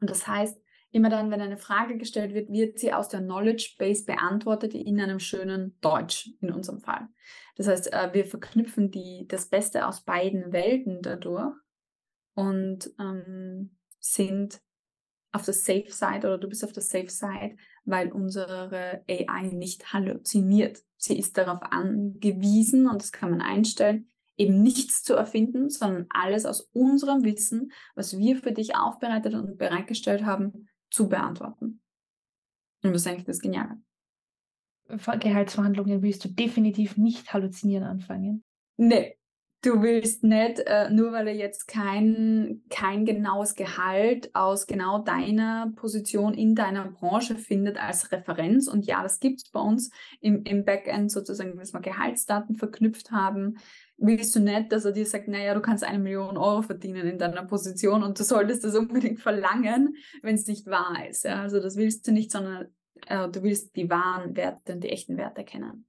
Und 0.00 0.10
das 0.10 0.26
heißt, 0.26 0.60
immer 0.98 1.10
dann, 1.10 1.30
wenn 1.30 1.40
eine 1.40 1.56
Frage 1.56 1.96
gestellt 1.96 2.34
wird, 2.34 2.50
wird 2.50 2.78
sie 2.78 2.92
aus 2.92 3.08
der 3.08 3.20
Knowledge 3.20 3.76
Base 3.78 4.04
beantwortet 4.04 4.74
in 4.74 5.00
einem 5.00 5.20
schönen 5.20 5.78
Deutsch, 5.80 6.30
in 6.40 6.50
unserem 6.50 6.80
Fall. 6.80 7.08
Das 7.56 7.68
heißt, 7.68 7.92
äh, 7.92 8.10
wir 8.12 8.26
verknüpfen 8.26 8.90
die, 8.90 9.26
das 9.28 9.46
Beste 9.48 9.86
aus 9.86 10.02
beiden 10.02 10.52
Welten 10.52 11.00
dadurch 11.00 11.54
und 12.34 12.90
ähm, 12.98 13.76
sind 14.00 14.60
auf 15.30 15.44
der 15.44 15.54
Safe 15.54 15.90
Side 15.90 16.26
oder 16.26 16.38
du 16.38 16.48
bist 16.48 16.64
auf 16.64 16.72
der 16.72 16.82
Safe 16.82 17.08
Side, 17.08 17.56
weil 17.84 18.10
unsere 18.10 19.04
AI 19.08 19.50
nicht 19.52 19.92
halluziniert. 19.92 20.82
Sie 20.96 21.16
ist 21.16 21.38
darauf 21.38 21.62
angewiesen 21.62 22.88
und 22.88 23.02
das 23.02 23.12
kann 23.12 23.30
man 23.30 23.40
einstellen, 23.40 24.08
eben 24.36 24.62
nichts 24.62 25.04
zu 25.04 25.14
erfinden, 25.14 25.70
sondern 25.70 26.06
alles 26.10 26.44
aus 26.44 26.62
unserem 26.72 27.22
Wissen, 27.22 27.72
was 27.94 28.18
wir 28.18 28.36
für 28.36 28.52
dich 28.52 28.74
aufbereitet 28.74 29.34
und 29.34 29.58
bereitgestellt 29.58 30.24
haben, 30.24 30.68
zu 30.90 31.08
beantworten. 31.08 31.80
Und 32.82 32.92
das 32.92 33.02
ist 33.02 33.06
eigentlich 33.06 33.24
das 33.24 33.40
Geniale. 33.40 33.78
Gehaltsverhandlungen 34.88 36.02
willst 36.02 36.24
du 36.24 36.28
definitiv 36.28 36.96
nicht 36.96 37.32
halluzinieren 37.32 37.84
anfangen. 37.84 38.42
Nee, 38.78 39.18
du 39.62 39.82
willst 39.82 40.24
nicht, 40.24 40.60
äh, 40.60 40.88
nur 40.90 41.12
weil 41.12 41.28
er 41.28 41.34
jetzt 41.34 41.66
kein, 41.68 42.62
kein 42.70 43.04
genaues 43.04 43.54
Gehalt 43.54 44.34
aus 44.34 44.66
genau 44.66 44.98
deiner 45.00 45.72
Position 45.76 46.32
in 46.34 46.54
deiner 46.54 46.90
Branche 46.90 47.36
findet 47.36 47.76
als 47.76 48.12
Referenz. 48.12 48.68
Und 48.68 48.86
ja, 48.86 49.02
das 49.02 49.20
gibt 49.20 49.42
es 49.42 49.50
bei 49.50 49.60
uns 49.60 49.90
im, 50.20 50.42
im 50.44 50.64
Backend 50.64 51.10
sozusagen, 51.10 51.56
dass 51.58 51.72
wir 51.72 51.80
Gehaltsdaten 51.80 52.54
verknüpft 52.54 53.10
haben. 53.10 53.58
Willst 54.00 54.34
du 54.36 54.40
nicht, 54.40 54.70
dass 54.70 54.84
er 54.84 54.92
dir 54.92 55.04
sagt, 55.04 55.26
naja, 55.26 55.54
du 55.54 55.60
kannst 55.60 55.82
eine 55.82 55.98
Million 55.98 56.36
Euro 56.36 56.62
verdienen 56.62 57.08
in 57.08 57.18
deiner 57.18 57.44
Position 57.44 58.04
und 58.04 58.18
du 58.18 58.22
solltest 58.22 58.64
das 58.64 58.74
unbedingt 58.76 59.20
verlangen, 59.20 59.96
wenn 60.22 60.36
es 60.36 60.46
nicht 60.46 60.66
wahr 60.66 61.06
ist. 61.08 61.24
Ja? 61.24 61.42
Also 61.42 61.60
das 61.60 61.76
willst 61.76 62.06
du 62.06 62.12
nicht, 62.12 62.30
sondern 62.30 62.68
äh, 63.06 63.28
du 63.28 63.42
willst 63.42 63.74
die 63.76 63.90
wahren 63.90 64.36
Werte 64.36 64.74
und 64.74 64.84
die 64.84 64.90
echten 64.90 65.16
Werte 65.16 65.44
kennen. 65.44 65.86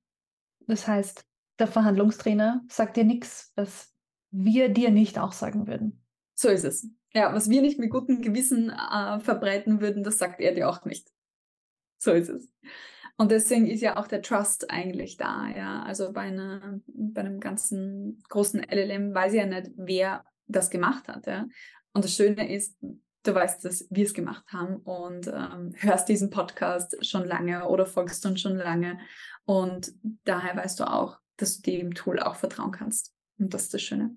Das 0.68 0.88
heißt, 0.88 1.24
der 1.60 1.68
Verhandlungstrainer 1.68 2.64
sagt 2.68 2.98
dir 2.98 3.04
nichts, 3.04 3.52
was 3.56 3.94
wir 4.32 4.70
dir 4.70 4.92
nicht 4.92 5.20
auch 5.20 5.32
sagen 5.32 5.68
würden. 5.68 6.04
So 6.36 6.50
ist 6.50 6.64
es. 6.64 6.88
Ja, 7.14 7.34
was 7.34 7.50
wir 7.50 7.62
nicht 7.62 7.80
mit 7.80 7.90
gutem 7.90 8.22
Gewissen 8.22 8.70
äh, 8.70 9.20
verbreiten 9.20 9.82
würden, 9.82 10.04
das 10.04 10.18
sagt 10.18 10.40
er 10.42 10.54
dir 10.54 10.70
auch 10.70 10.86
nicht. 10.86 11.10
So 11.98 12.12
ist 12.12 12.30
es. 12.30 12.52
Und 13.20 13.32
deswegen 13.32 13.68
ist 13.68 13.82
ja 13.82 13.98
auch 13.98 14.08
der 14.08 14.22
Trust 14.22 14.72
eigentlich 14.72 15.18
da, 15.18 15.50
ja. 15.50 15.84
Also 15.84 16.14
bei, 16.14 16.22
einer, 16.22 16.80
bei 16.88 17.20
einem 17.20 17.42
ganzen 17.42 18.24
großen 18.30 18.64
LLM 18.64 19.14
weiß 19.14 19.34
ja 19.34 19.46
nicht, 19.46 19.72
wer 19.76 20.24
das 20.48 20.70
gemacht 20.70 21.10
hat, 21.10 21.28
ja. 21.28 21.46
Und 21.92 22.06
das 22.06 22.14
Schöne 22.14 22.50
ist, 22.50 22.78
du 22.80 23.36
weißt, 23.36 23.66
dass 23.66 23.86
wir 23.90 24.06
es 24.06 24.14
gemacht 24.14 24.46
haben 24.54 24.78
und 24.78 25.28
ähm, 25.28 25.74
hörst 25.76 26.08
diesen 26.08 26.30
Podcast 26.30 26.96
schon 27.06 27.28
lange 27.28 27.68
oder 27.68 27.86
folgst 27.86 28.26
uns 28.26 28.40
schon 28.40 28.56
lange. 28.56 29.00
Und 29.44 29.92
daher 30.24 30.56
weißt 30.56 30.80
du 30.80 30.90
auch, 30.90 31.20
dass 31.36 31.60
du 31.60 31.72
dem 31.72 31.96
Tool 31.96 32.20
auch 32.20 32.38
vertrauen 32.38 32.72
kannst. 32.72 33.14
Und 33.38 33.54
das 33.54 33.64
ist 33.64 33.74
das 33.74 33.82
Schöne. 33.82 34.16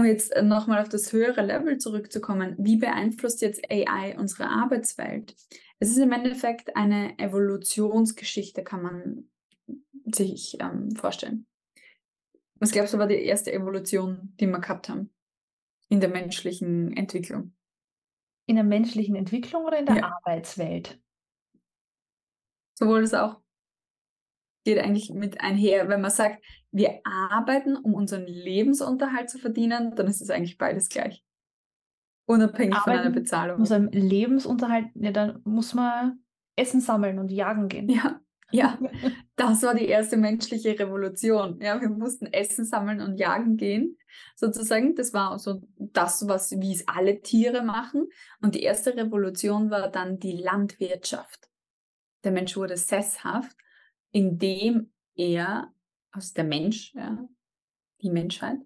Um 0.00 0.06
jetzt 0.06 0.32
äh, 0.32 0.40
nochmal 0.40 0.80
auf 0.80 0.88
das 0.88 1.12
höhere 1.12 1.44
Level 1.44 1.76
zurückzukommen, 1.76 2.54
wie 2.56 2.76
beeinflusst 2.76 3.42
jetzt 3.42 3.70
AI 3.70 4.16
unsere 4.16 4.48
Arbeitswelt? 4.48 5.36
Es 5.78 5.90
ist 5.90 5.98
im 5.98 6.12
Endeffekt 6.12 6.74
eine 6.74 7.18
Evolutionsgeschichte, 7.18 8.64
kann 8.64 8.80
man 8.80 9.30
sich 10.06 10.56
ähm, 10.58 10.96
vorstellen. 10.96 11.46
Was 12.54 12.70
glaubst 12.70 12.94
du, 12.94 12.98
war 12.98 13.08
die 13.08 13.22
erste 13.22 13.52
Evolution, 13.52 14.32
die 14.40 14.46
wir 14.46 14.58
gehabt 14.58 14.88
haben 14.88 15.10
in 15.90 16.00
der 16.00 16.08
menschlichen 16.08 16.96
Entwicklung? 16.96 17.52
In 18.46 18.54
der 18.54 18.64
menschlichen 18.64 19.16
Entwicklung 19.16 19.66
oder 19.66 19.80
in 19.80 19.84
der 19.84 19.96
ja. 19.96 20.12
Arbeitswelt? 20.16 20.98
Sowohl 22.72 23.02
es 23.02 23.12
auch 23.12 23.42
geht 24.64 24.78
eigentlich 24.78 25.10
mit 25.10 25.40
einher. 25.40 25.88
Wenn 25.88 26.00
man 26.00 26.10
sagt, 26.10 26.44
wir 26.70 27.00
arbeiten, 27.04 27.76
um 27.76 27.94
unseren 27.94 28.26
Lebensunterhalt 28.26 29.30
zu 29.30 29.38
verdienen, 29.38 29.94
dann 29.96 30.06
ist 30.06 30.20
es 30.20 30.30
eigentlich 30.30 30.58
beides 30.58 30.88
gleich. 30.88 31.24
Unabhängig 32.26 32.76
arbeiten, 32.76 32.90
von 32.90 33.06
einer 33.06 33.14
Bezahlung. 33.14 33.58
Unserem 33.58 33.88
Lebensunterhalt, 33.88 34.86
ja, 34.94 35.10
dann 35.10 35.40
muss 35.44 35.74
man 35.74 36.20
Essen 36.56 36.80
sammeln 36.80 37.18
und 37.18 37.30
jagen 37.30 37.68
gehen. 37.68 37.88
Ja, 37.88 38.20
ja, 38.52 38.78
das 39.36 39.62
war 39.62 39.74
die 39.74 39.86
erste 39.86 40.16
menschliche 40.16 40.78
Revolution. 40.78 41.60
Ja, 41.60 41.80
wir 41.80 41.88
mussten 41.88 42.26
Essen 42.26 42.64
sammeln 42.64 43.00
und 43.00 43.18
jagen 43.18 43.56
gehen, 43.56 43.98
sozusagen. 44.36 44.94
Das 44.94 45.12
war 45.12 45.38
so 45.38 45.62
das, 45.78 46.28
was, 46.28 46.52
wie 46.52 46.72
es 46.72 46.86
alle 46.86 47.20
Tiere 47.20 47.62
machen. 47.62 48.08
Und 48.42 48.54
die 48.54 48.62
erste 48.62 48.96
Revolution 48.96 49.70
war 49.70 49.88
dann 49.88 50.18
die 50.18 50.36
Landwirtschaft. 50.36 51.48
Der 52.24 52.32
Mensch 52.32 52.56
wurde 52.56 52.76
sesshaft 52.76 53.56
indem 54.12 54.92
er, 55.14 55.72
also 56.10 56.34
der 56.34 56.44
Mensch, 56.44 56.94
ja, 56.94 57.28
die 58.02 58.10
Menschheit, 58.10 58.58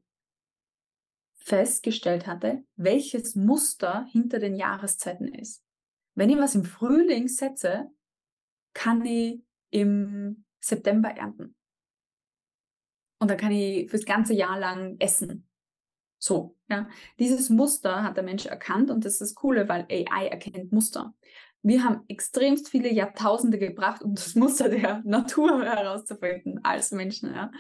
festgestellt 1.37 2.27
hatte, 2.27 2.65
welches 2.77 3.35
Muster 3.35 4.07
hinter 4.11 4.39
den 4.39 4.57
Jahreszeiten 4.57 5.29
ist. 5.29 5.63
Wenn 6.15 6.31
ich 6.31 6.39
was 6.39 6.55
im 6.55 6.65
Frühling 6.65 7.29
setze, 7.29 7.91
kann 8.73 9.05
ich 9.05 9.43
im 9.71 10.45
September 10.61 11.11
ernten. 11.11 11.55
Und 13.19 13.31
dann 13.31 13.37
kann 13.37 13.53
ich 13.53 13.91
fürs 13.91 14.05
ganze 14.05 14.33
Jahr 14.33 14.59
lang 14.59 14.97
essen. 15.01 15.49
So, 16.19 16.57
ja. 16.69 16.89
Dieses 17.19 17.51
Muster 17.51 18.03
hat 18.03 18.17
der 18.17 18.25
Mensch 18.25 18.47
erkannt 18.47 18.91
und 18.91 19.05
das 19.05 19.15
ist 19.15 19.21
das 19.21 19.35
Coole, 19.35 19.69
weil 19.69 19.87
AI 19.91 20.29
erkennt 20.29 20.73
Muster 20.73 21.15
wir 21.65 21.83
haben 21.83 22.03
extremst 22.09 22.69
viele 22.69 22.93
Jahrtausende 22.93 23.59
gebracht, 23.59 24.03
um 24.03 24.15
das 24.15 24.35
Muster 24.35 24.69
der 24.69 25.01
Natur 25.05 25.65
herauszufinden 25.65 26.61
als 26.63 26.93
Menschen. 26.93 27.35
Ja. 27.35 27.51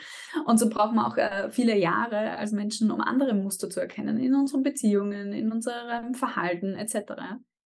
Und 0.44 0.58
so 0.58 0.68
brauchen 0.68 0.96
wir 0.96 1.06
auch 1.06 1.16
äh, 1.16 1.50
viele 1.50 1.76
Jahre 1.76 2.36
als 2.36 2.52
Menschen, 2.52 2.90
um 2.90 3.00
andere 3.00 3.32
Muster 3.32 3.70
zu 3.70 3.80
erkennen 3.80 4.18
in 4.18 4.34
unseren 4.34 4.62
Beziehungen, 4.62 5.32
in 5.32 5.50
unserem 5.50 6.12
Verhalten 6.12 6.74
etc. 6.74 7.12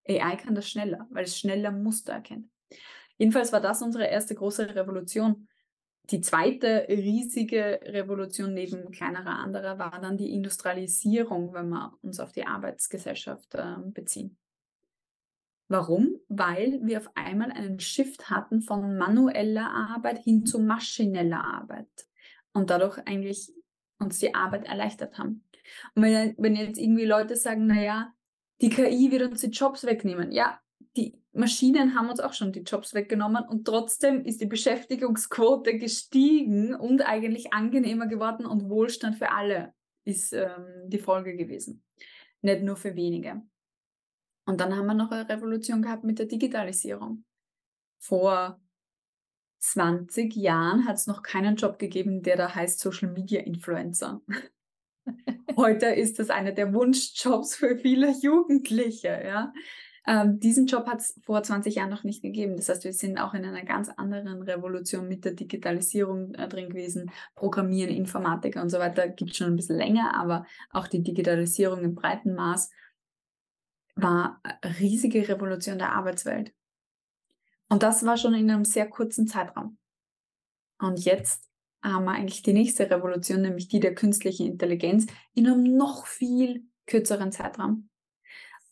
AI 0.09 0.37
kann 0.37 0.55
das 0.55 0.71
schneller, 0.71 1.09
weil 1.11 1.25
es 1.25 1.37
schneller 1.37 1.73
Muster 1.73 2.13
erkennt. 2.13 2.49
Jedenfalls 3.17 3.53
war 3.53 3.61
das 3.61 3.83
unsere 3.83 4.07
erste 4.07 4.37
große 4.37 4.77
Revolution. 4.77 5.49
Die 6.11 6.21
zweite 6.21 6.87
riesige 6.89 7.81
Revolution 7.83 8.55
neben 8.55 8.93
kleinerer 8.93 9.41
anderer 9.41 9.81
war 9.81 9.99
dann 10.01 10.17
die 10.17 10.33
Industrialisierung, 10.33 11.53
wenn 11.53 11.69
wir 11.69 11.95
uns 12.01 12.21
auf 12.21 12.31
die 12.31 12.47
Arbeitsgesellschaft 12.47 13.57
äh, 13.57 13.75
beziehen. 13.87 14.39
Warum? 15.69 16.17
Weil 16.29 16.81
wir 16.83 16.99
auf 16.99 17.11
einmal 17.15 17.53
einen 17.53 17.79
Shift 17.79 18.31
hatten 18.31 18.63
von 18.63 18.97
manueller 18.97 19.71
Arbeit 19.71 20.19
hin 20.19 20.47
zu 20.47 20.59
maschineller 20.59 21.45
Arbeit 21.45 21.89
und 22.53 22.71
dadurch 22.71 22.99
eigentlich 23.07 23.53
uns 23.99 24.19
die 24.19 24.35
Arbeit 24.35 24.67
erleichtert 24.67 25.19
haben. 25.19 25.45
Und 25.95 26.03
wenn, 26.03 26.35
wenn 26.39 26.57
jetzt 26.57 26.79
irgendwie 26.79 27.05
Leute 27.05 27.37
sagen, 27.37 27.67
naja, 27.67 28.13
die 28.61 28.71
KI 28.71 29.11
wird 29.11 29.31
uns 29.31 29.43
die 29.43 29.49
Jobs 29.49 29.85
wegnehmen. 29.85 30.33
Ja, 30.33 30.59
die 30.97 31.21
Maschinen 31.33 31.95
haben 31.95 32.09
uns 32.09 32.21
auch 32.21 32.33
schon 32.33 32.53
die 32.53 32.63
Jobs 32.63 32.95
weggenommen 32.95 33.45
und 33.47 33.67
trotzdem 33.67 34.25
ist 34.25 34.41
die 34.41 34.47
Beschäftigungsquote 34.47 35.79
gestiegen 35.79 36.75
und 36.75 37.03
eigentlich 37.03 37.53
angenehmer 37.53 38.07
geworden 38.07 38.47
und 38.47 38.69
Wohlstand 38.69 39.17
für 39.17 39.31
alle 39.31 39.75
ist 40.05 40.33
ähm, 40.33 40.67
die 40.87 40.99
Folge 40.99 41.37
gewesen. 41.37 41.85
Nicht 42.41 42.63
nur 42.63 42.77
für 42.77 42.97
wenige. 42.97 43.43
Und 44.49 44.63
dann 44.63 44.75
haben 44.75 44.87
wir 44.87 44.95
noch 44.95 45.11
eine 45.11 45.29
Revolution 45.29 45.83
gehabt 45.83 46.05
mit 46.05 46.19
der 46.19 46.25
Digitalisierung. 46.25 47.23
Vor 47.99 48.59
20 49.59 50.35
Jahren 50.37 50.87
hat 50.87 50.97
es 50.97 51.07
noch 51.07 51.23
keinen 51.23 51.57
Job 51.57 51.79
gegeben, 51.79 52.23
der 52.23 52.39
da 52.39 52.55
heißt 52.55 52.81
Social 52.81 53.11
Media 53.13 53.43
Influencer. 53.43 54.23
Heute 55.57 55.87
ist 55.89 56.19
das 56.19 56.31
einer 56.31 56.53
der 56.53 56.73
Wunschjobs 56.73 57.57
für 57.57 57.77
viele 57.77 58.11
Jugendliche. 58.23 59.21
Ja? 59.23 59.53
Ähm, 60.07 60.41
diesen 60.41 60.67
Job 60.67 60.87
hat 60.87 61.01
es 61.01 61.21
vor 61.27 61.43
20 61.43 61.75
Jahren 61.75 61.91
noch 61.91 62.05
nicht 62.05 62.23
gegeben. 62.23 62.57
Das 62.57 62.71
heißt, 62.71 62.85
wir 62.85 62.95
sind 62.95 63.19
auch 63.19 63.35
in 63.35 63.45
einer 63.45 63.67
ganz 63.67 63.91
anderen 63.91 64.41
Revolution 64.41 65.09
mit 65.09 65.27
der 65.27 65.33
Digitalisierung 65.33 66.33
äh, 66.37 66.49
drin 66.49 66.71
gewesen. 66.71 67.11
Programmieren, 67.35 67.95
Informatiker 67.95 68.63
und 68.63 68.71
so 68.71 68.79
weiter 68.79 69.11
gibt 69.11 69.33
es 69.33 69.37
schon 69.37 69.49
ein 69.49 69.57
bisschen 69.57 69.77
länger, 69.77 70.15
aber 70.15 70.47
auch 70.71 70.89
die 70.89 71.03
Digitalisierung 71.03 71.85
im 71.85 71.95
breiten 71.95 72.35
Maß 72.35 72.71
war 74.01 74.41
eine 74.43 74.79
riesige 74.79 75.29
Revolution 75.29 75.79
der 75.79 75.93
Arbeitswelt. 75.93 76.55
Und 77.69 77.83
das 77.83 78.05
war 78.07 78.17
schon 78.17 78.35
in 78.35 78.51
einem 78.51 78.65
sehr 78.65 78.89
kurzen 78.89 79.27
Zeitraum. 79.27 79.79
Und 80.79 81.05
jetzt 81.05 81.45
haben 81.83 82.05
wir 82.05 82.13
eigentlich 82.13 82.43
die 82.43 82.53
nächste 82.53 82.91
Revolution, 82.91 83.43
nämlich 83.43 83.69
die 83.69 83.81
der 83.81 83.95
künstlichen 83.95 84.47
Intelligenz, 84.47 85.07
in 85.35 85.47
einem 85.47 85.77
noch 85.77 86.07
viel 86.07 86.65
kürzeren 86.87 87.33
Zeitraum. 87.33 87.89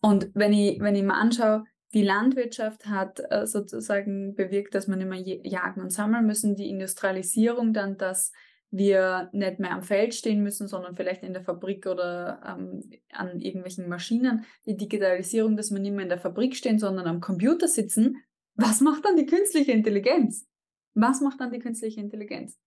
Und 0.01 0.31
wenn 0.35 0.53
ich, 0.53 0.81
wenn 0.81 0.95
ich 0.95 1.03
mir 1.03 1.15
anschaue, 1.15 1.65
Die 1.95 2.03
Landwirtschaft 2.03 2.87
hat 2.87 3.23
äh, 3.31 3.47
sozusagen 3.47 4.35
bewirkt, 4.35 4.75
dass 4.75 4.89
nicht 4.89 5.09
mehr 5.09 5.21
jagen 5.21 5.81
und 5.81 5.91
sammeln 5.91 6.27
müssen. 6.27 6.57
Die 6.57 6.69
Industrialisierung 6.69 7.73
dann, 7.73 7.97
dass 7.97 8.33
wir 8.71 9.31
nicht 9.33 9.59
mehr 9.59 9.73
am 9.73 9.83
Feld 9.83 10.15
stehen 10.15 10.43
müssen, 10.43 10.69
sondern 10.69 10.95
vielleicht 10.95 11.23
in 11.23 11.33
der 11.33 11.43
Fabrik 11.43 11.87
oder 11.87 12.41
ähm, 12.45 12.91
an 13.13 13.41
irgendwelchen 13.41 13.89
Maschinen. 13.89 14.45
Die 14.67 14.77
Digitalisierung, 14.77 15.57
dass 15.57 15.71
wir 15.71 15.79
nicht 15.79 15.93
mehr 15.93 16.03
in 16.03 16.09
der 16.09 16.19
Fabrik 16.19 16.57
stehen, 16.57 16.79
sondern 16.79 17.07
am 17.07 17.21
Computer 17.21 17.69
sitzen. 17.69 18.23
Was 18.55 18.81
macht 18.81 19.05
dann 19.05 19.17
die 19.17 19.27
künstliche 19.27 19.73
Intelligenz? 19.73 20.47
Was 20.95 21.21
macht 21.21 21.41
dann 21.41 21.53
die 21.53 21.59
künstliche 21.59 22.01
Intelligenz? 22.01 22.59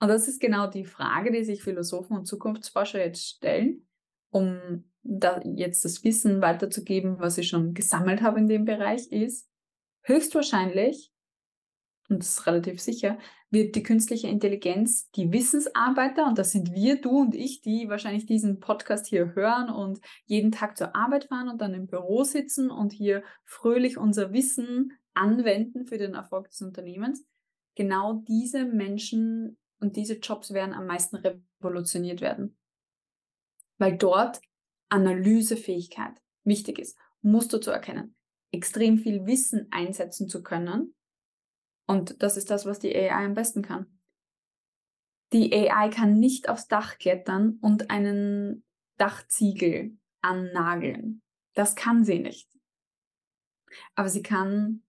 Und 0.00 0.08
das 0.08 0.28
ist 0.28 0.40
genau 0.40 0.66
die 0.66 0.84
Frage, 0.84 1.32
die 1.32 1.44
sich 1.44 1.62
Philosophen 1.62 2.16
und 2.16 2.26
Zukunftsforscher 2.26 2.98
jetzt 2.98 3.26
stellen, 3.26 3.86
um 4.30 4.84
da 5.02 5.40
jetzt 5.44 5.84
das 5.84 6.02
Wissen 6.02 6.42
weiterzugeben, 6.42 7.20
was 7.20 7.38
ich 7.38 7.48
schon 7.48 7.74
gesammelt 7.74 8.22
habe 8.22 8.40
in 8.40 8.48
dem 8.48 8.64
Bereich, 8.64 9.10
ist 9.12 9.48
höchstwahrscheinlich, 10.02 11.12
und 12.08 12.18
das 12.18 12.30
ist 12.30 12.46
relativ 12.46 12.80
sicher, 12.80 13.18
wird 13.54 13.74
die 13.74 13.82
künstliche 13.82 14.28
Intelligenz 14.28 15.10
die 15.12 15.32
Wissensarbeiter, 15.32 16.26
und 16.26 16.36
das 16.36 16.52
sind 16.52 16.74
wir, 16.74 17.00
du 17.00 17.20
und 17.20 17.34
ich, 17.34 17.62
die 17.62 17.88
wahrscheinlich 17.88 18.26
diesen 18.26 18.60
Podcast 18.60 19.06
hier 19.06 19.34
hören 19.34 19.70
und 19.70 20.00
jeden 20.26 20.52
Tag 20.52 20.76
zur 20.76 20.94
Arbeit 20.94 21.26
fahren 21.26 21.48
und 21.48 21.62
dann 21.62 21.72
im 21.72 21.86
Büro 21.86 22.24
sitzen 22.24 22.70
und 22.70 22.92
hier 22.92 23.22
fröhlich 23.44 23.96
unser 23.96 24.34
Wissen 24.34 24.92
anwenden 25.14 25.86
für 25.86 25.96
den 25.96 26.12
Erfolg 26.12 26.50
des 26.50 26.60
Unternehmens. 26.60 27.24
Genau 27.76 28.24
diese 28.28 28.66
Menschen 28.66 29.56
und 29.80 29.96
diese 29.96 30.18
Jobs 30.18 30.52
werden 30.52 30.74
am 30.74 30.86
meisten 30.86 31.16
revolutioniert 31.16 32.20
werden. 32.20 32.58
Weil 33.78 33.96
dort 33.96 34.40
Analysefähigkeit 34.88 36.20
wichtig 36.44 36.78
ist, 36.78 36.98
Muster 37.22 37.60
zu 37.60 37.70
erkennen, 37.70 38.16
extrem 38.50 38.98
viel 38.98 39.26
Wissen 39.26 39.68
einsetzen 39.70 40.28
zu 40.28 40.42
können. 40.42 40.94
Und 41.86 42.22
das 42.22 42.36
ist 42.36 42.50
das, 42.50 42.66
was 42.66 42.78
die 42.78 42.94
AI 42.94 43.24
am 43.24 43.34
besten 43.34 43.62
kann. 43.62 43.98
Die 45.32 45.52
AI 45.52 45.88
kann 45.88 46.18
nicht 46.18 46.48
aufs 46.48 46.68
Dach 46.68 46.98
klettern 46.98 47.58
und 47.60 47.90
einen 47.90 48.64
Dachziegel 48.96 49.96
annageln. 50.20 51.22
Das 51.54 51.76
kann 51.76 52.04
sie 52.04 52.20
nicht. 52.20 52.48
Aber 53.94 54.08
sie 54.08 54.22
kann 54.22 54.82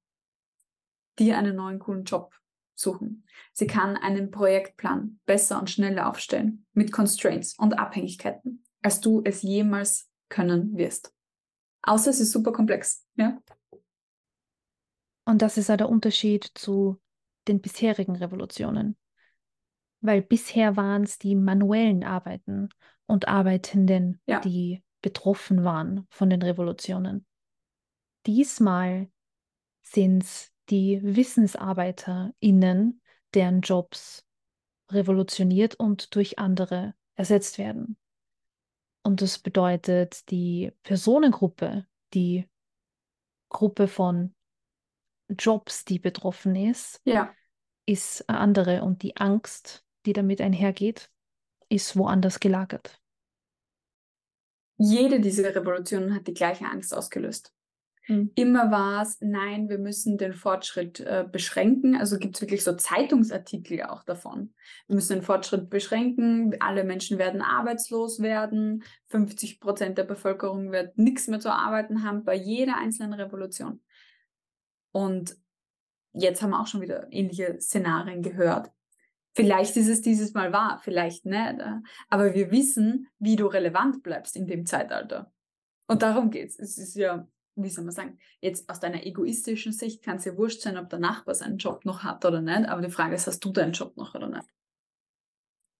dir 1.18 1.38
einen 1.38 1.56
neuen 1.56 1.80
coolen 1.80 2.04
Job 2.04 2.36
suchen. 2.75 3.25
Sie 3.54 3.68
kann 3.68 3.98
einen 3.98 4.32
Projektplan 4.32 5.20
besser 5.25 5.60
und 5.60 5.70
schneller 5.70 6.10
aufstellen 6.10 6.66
mit 6.74 6.92
Constraints 6.92 7.58
und 7.58 7.80
Abhängigkeiten 7.80 8.66
als 8.86 9.02
du 9.02 9.24
es 9.25 9.42
jemals 9.42 10.12
können 10.30 10.78
wirst. 10.78 11.12
Außer 11.82 12.12
es 12.12 12.20
ist 12.20 12.32
super 12.32 12.52
komplex, 12.52 13.04
ja. 13.16 13.42
Und 15.25 15.41
das 15.41 15.58
ist 15.58 15.70
ja 15.70 15.77
der 15.77 15.89
Unterschied 15.89 16.51
zu 16.53 17.01
den 17.48 17.62
bisherigen 17.62 18.15
Revolutionen. 18.15 18.96
Weil 20.01 20.22
bisher 20.22 20.77
waren 20.77 21.03
es 21.03 21.17
die 21.17 21.36
manuellen 21.36 22.03
Arbeiten 22.03 22.70
und 23.08 23.27
Arbeitenden, 23.27 24.22
ja. 24.27 24.39
die 24.39 24.84
betroffen 25.01 25.63
waren 25.63 26.05
von 26.10 26.29
den 26.29 26.41
Revolutionen. 26.41 27.25
Diesmal 28.25 29.10
sind 29.82 30.24
es 30.24 30.51
die 30.70 31.00
WissensarbeiterInnen, 31.03 33.01
deren 33.34 33.62
Jobs 33.62 34.25
revolutioniert 34.89 35.75
und 35.75 36.15
durch 36.15 36.39
andere 36.39 36.94
ersetzt 37.15 37.58
werden. 37.58 37.98
Und 39.03 39.22
das 39.22 39.39
bedeutet, 39.39 40.29
die 40.32 40.72
Personengruppe, 40.84 41.86
die 42.13 42.48
Gruppe 43.50 43.88
von 43.88 44.35
Jobs, 45.29 45.86
die 45.86 46.00
betroffen 46.00 46.55
ist, 46.55 47.01
ja. 47.03 47.34
ist 47.86 48.27
eine 48.29 48.39
andere. 48.39 48.84
Und 48.84 49.01
die 49.01 49.17
Angst, 49.17 49.84
die 50.05 50.13
damit 50.13 50.41
einhergeht, 50.41 51.10
ist 51.70 51.98
woanders 51.98 52.39
gelagert. 52.39 53.01
Jede 54.77 55.20
dieser 55.20 55.55
Revolutionen 55.55 56.13
hat 56.13 56.27
die 56.27 56.34
gleiche 56.34 56.65
Angst 56.65 56.94
ausgelöst. 56.94 57.55
Mhm. 58.08 58.32
Immer 58.36 58.72
war 58.72 59.01
es, 59.01 59.18
nein, 59.22 59.70
wir 59.70 59.77
müssen 59.77 60.18
den 60.18 60.33
Fortschritt 60.33 61.00
äh, 61.00 61.25
beschränken. 61.29 61.96
Also 61.96 62.18
gibt 62.18 62.35
es 62.35 62.42
wirklich 62.42 62.64
so 62.64 62.74
Zeitungsartikel 62.74 63.83
auch 63.83 64.03
davon. 64.03 64.53
Wir 64.88 64.96
müssen 64.96 65.14
den 65.14 65.24
Fortschritt 65.24 65.70
beschränken, 65.70 66.55
alle 66.59 66.83
Menschen 66.83 67.18
werden 67.18 67.42
arbeitslos 67.42 68.20
werden, 68.20 68.83
50 69.07 69.59
Prozent 69.59 69.98
der 69.98 70.03
Bevölkerung 70.03 70.72
wird 70.72 70.98
nichts 70.98 71.27
mehr 71.27 71.40
zu 71.40 71.51
arbeiten 71.51 72.03
haben 72.03 72.24
bei 72.24 72.35
jeder 72.35 72.77
einzelnen 72.77 73.14
Revolution. 73.14 73.81
Und 74.96 75.36
jetzt 76.14 76.42
haben 76.42 76.51
wir 76.51 76.62
auch 76.62 76.68
schon 76.68 76.81
wieder 76.81 77.12
ähnliche 77.12 77.60
Szenarien 77.60 78.22
gehört. 78.22 78.72
Vielleicht 79.36 79.75
ist 79.75 79.90
es 79.90 80.01
dieses 80.01 80.34
Mal 80.34 80.53
wahr, 80.53 80.79
vielleicht 80.81 81.25
nicht. 81.25 81.60
Äh, 81.60 81.81
aber 82.10 82.34
wir 82.34 82.51
wissen, 82.51 83.10
wie 83.20 83.36
du 83.36 83.48
relevant 83.48 84.03
bleibst 84.03 84.38
in 84.38 84.48
dem 84.48 84.66
Zeitalter. 84.66 85.34
Und 85.88 86.01
darum 86.01 86.31
geht 86.31 86.50
es. 86.50 86.60
Es 86.60 86.77
ist 86.77 86.96
ja 86.96 87.27
wie 87.55 87.70
soll 87.70 87.86
man 87.86 87.94
sagen, 87.94 88.20
jetzt 88.42 88.70
aus 88.70 88.79
deiner 88.79 89.05
egoistischen 89.05 89.72
Sicht 89.72 90.03
kann 90.03 90.18
es 90.18 90.25
ja 90.25 90.36
wurscht 90.38 90.62
sein, 90.62 90.77
ob 90.77 90.90
der 90.90 91.00
Nachbar 91.00 91.36
seinen 91.36 91.58
Job 91.58 91.86
noch 91.86 92.03
hat 92.03 92.25
oder 92.25 92.42
nicht, 92.42 92.68
aber 92.68 92.81
die 92.81 92.92
Frage 92.92 93.16
ist, 93.16 93.27
hast 93.27 93.40
du 93.40 93.51
deinen 93.51 93.72
Job 93.72 93.96
noch 93.96 94.14
oder 94.14 94.27
nicht? 94.27 94.48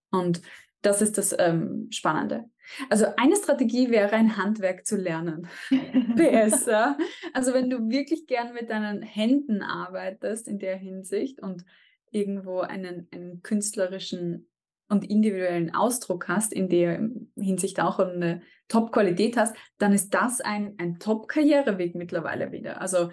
Und 0.10 0.42
das 0.86 1.02
ist 1.02 1.18
das 1.18 1.36
ähm, 1.38 1.88
Spannende. 1.92 2.46
Also 2.90 3.06
eine 3.18 3.36
Strategie 3.36 3.90
wäre, 3.90 4.14
ein 4.14 4.38
Handwerk 4.38 4.86
zu 4.86 4.96
lernen. 4.98 5.48
Besser. 6.16 6.98
Also 7.34 7.54
wenn 7.54 7.70
du 7.70 7.90
wirklich 7.90 8.28
gern 8.28 8.54
mit 8.54 8.70
deinen 8.70 9.02
Händen 9.02 9.62
arbeitest 9.62 10.48
in 10.48 10.60
der 10.60 10.76
Hinsicht 10.76 11.42
und 11.42 11.66
irgendwo 12.12 12.60
einen, 12.60 13.08
einen 13.12 13.42
künstlerischen 13.42 14.48
und 14.88 15.10
individuellen 15.10 15.74
Ausdruck 15.74 16.28
hast, 16.28 16.54
in 16.54 16.70
der 16.70 17.10
Hinsicht 17.36 17.80
auch 17.80 18.00
eine 18.00 18.42
Top-Qualität 18.68 19.38
hast, 19.38 19.56
dann 19.80 19.94
ist 19.94 20.14
das 20.14 20.42
ein, 20.42 20.76
ein 20.78 21.00
Top-Karriereweg 21.00 21.96
mittlerweile 21.96 22.52
wieder. 22.52 22.82
Also 22.82 23.10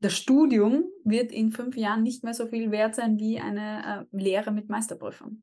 das 0.00 0.16
Studium 0.16 0.84
wird 1.04 1.32
in 1.32 1.50
fünf 1.50 1.76
Jahren 1.76 2.04
nicht 2.04 2.22
mehr 2.22 2.34
so 2.34 2.46
viel 2.46 2.70
wert 2.70 2.94
sein 2.94 3.18
wie 3.18 3.40
eine 3.40 4.06
äh, 4.12 4.16
Lehre 4.16 4.52
mit 4.52 4.68
Meisterprüfung. 4.68 5.42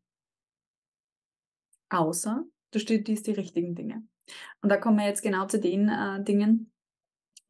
Außer 1.90 2.44
du 2.72 2.80
studierst 2.80 3.28
die 3.28 3.32
richtigen 3.32 3.76
Dinge. 3.76 4.04
Und 4.62 4.70
da 4.70 4.78
kommen 4.78 4.98
wir 4.98 5.06
jetzt 5.06 5.22
genau 5.22 5.46
zu 5.46 5.60
den 5.60 5.88
äh, 5.88 6.24
Dingen, 6.24 6.72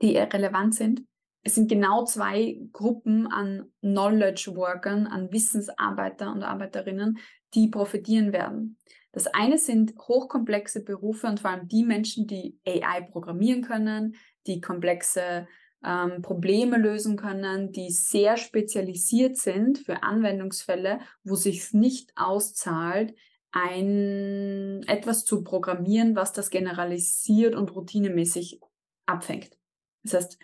die 0.02 0.18
relevant 0.18 0.76
sind 0.76 1.06
es 1.46 1.54
sind 1.54 1.70
genau 1.70 2.06
zwei 2.06 2.58
Gruppen 2.74 3.28
an 3.28 3.72
Knowledge 3.82 4.56
Workern, 4.56 5.06
an 5.06 5.32
Wissensarbeiter 5.32 6.32
und 6.32 6.42
Arbeiterinnen, 6.42 7.20
die 7.54 7.68
profitieren 7.68 8.34
werden. 8.34 8.80
Das 9.12 9.28
eine 9.28 9.60
sind 9.60 9.94
hochkomplexe 9.96 10.84
Berufe 10.84 11.28
und 11.28 11.40
vor 11.40 11.52
allem 11.52 11.68
die 11.68 11.84
Menschen, 11.84 12.26
die 12.26 12.58
AI 12.68 13.02
programmieren 13.02 13.62
können, 13.62 14.16
die 14.48 14.60
komplexe 14.60 15.48
ähm, 15.86 16.24
Probleme 16.24 16.78
lösen 16.78 17.16
können, 17.16 17.72
die 17.72 17.92
sehr 17.92 18.38
spezialisiert 18.38 19.38
sind 19.38 19.78
für 19.78 20.02
Anwendungsfälle, 20.02 21.00
wo 21.24 21.36
sich 21.36 21.74
nicht 21.74 22.12
auszahlt, 22.16 23.14
ein 23.56 24.84
etwas 24.86 25.24
zu 25.24 25.42
programmieren, 25.42 26.14
was 26.16 26.34
das 26.34 26.50
generalisiert 26.50 27.56
und 27.56 27.74
routinemäßig 27.74 28.60
abfängt. 29.06 29.58
Das 30.04 30.14
heißt, 30.14 30.40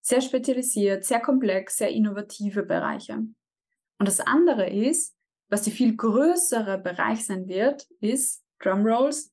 sehr 0.00 0.22
spezialisiert, 0.22 1.04
sehr 1.04 1.20
komplex, 1.20 1.76
sehr 1.76 1.90
innovative 1.90 2.62
Bereiche. 2.62 3.14
Und 3.98 4.08
das 4.08 4.20
andere 4.20 4.70
ist, 4.70 5.14
was 5.48 5.62
der 5.62 5.74
viel 5.74 5.94
größere 5.94 6.78
Bereich 6.78 7.26
sein 7.26 7.48
wird, 7.48 7.86
ist 8.00 8.42
Drumrolls. 8.60 9.30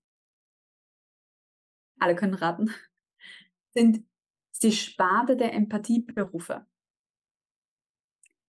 Alle 2.00 2.16
können 2.16 2.34
raten. 2.34 2.70
Sind 3.74 4.06
die 4.62 4.74
Sparte 4.74 5.38
der 5.38 5.54
Empathieberufe. 5.54 6.66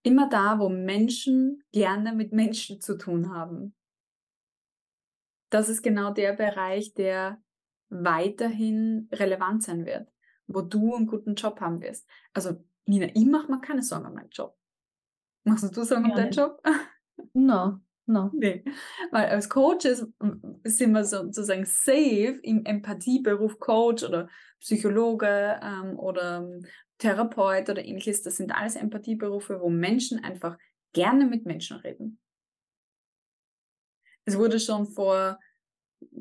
Immer 0.03 0.29
da, 0.29 0.59
wo 0.59 0.69
Menschen 0.69 1.63
gerne 1.71 2.13
mit 2.13 2.33
Menschen 2.33 2.81
zu 2.81 2.99
tun 2.99 3.33
haben. 3.33 3.77
Das 5.51 5.69
ist 5.69 5.83
genau 5.83 6.13
der 6.13 6.33
Bereich, 6.33 6.95
der 6.95 7.43
weiterhin 7.89 9.09
relevant 9.13 9.63
sein 9.63 9.85
wird 9.85 10.09
wo 10.53 10.61
du 10.61 10.95
einen 10.95 11.07
guten 11.07 11.35
Job 11.35 11.61
haben 11.61 11.81
wirst. 11.81 12.09
Also, 12.35 12.63
Nina, 12.87 13.09
ich 13.15 13.27
mache 13.27 13.51
mir 13.51 13.61
keine 13.61 13.83
Sorgen 13.83 14.07
um 14.07 14.15
meinen 14.15 14.31
Job. 14.31 14.57
Machst 15.45 15.77
du 15.77 15.85
Sorgen 15.85 16.11
um 16.11 16.17
deinen 16.17 16.33
Job? 16.33 16.61
No, 17.33 17.79
no. 18.07 18.31
Nee, 18.35 18.65
weil 19.13 19.27
als 19.27 19.49
Coaches 19.49 20.07
sind 20.65 20.93
wir 20.93 21.05
sozusagen 21.05 21.65
safe 21.65 22.41
im 22.43 22.65
Empathieberuf 22.65 23.59
Coach 23.61 24.03
oder 24.03 24.29
Psychologe 24.59 25.61
ähm, 25.63 25.99
oder 25.99 26.51
Therapeut 26.99 27.71
oder 27.71 27.85
ähnliches. 27.85 28.23
Das 28.23 28.37
sind 28.37 28.53
alles 28.53 28.77
Empathieberufe, 28.77 29.61
wo 29.61 29.71
Menschen 29.71 30.23
einfach 30.25 30.59
gerne 30.93 31.27
mit 31.27 31.47
Menschen 31.47 31.79
reden. 31.79 32.19
Es 34.31 34.39
wurde 34.39 34.61
schon 34.61 34.87
vor 34.87 35.41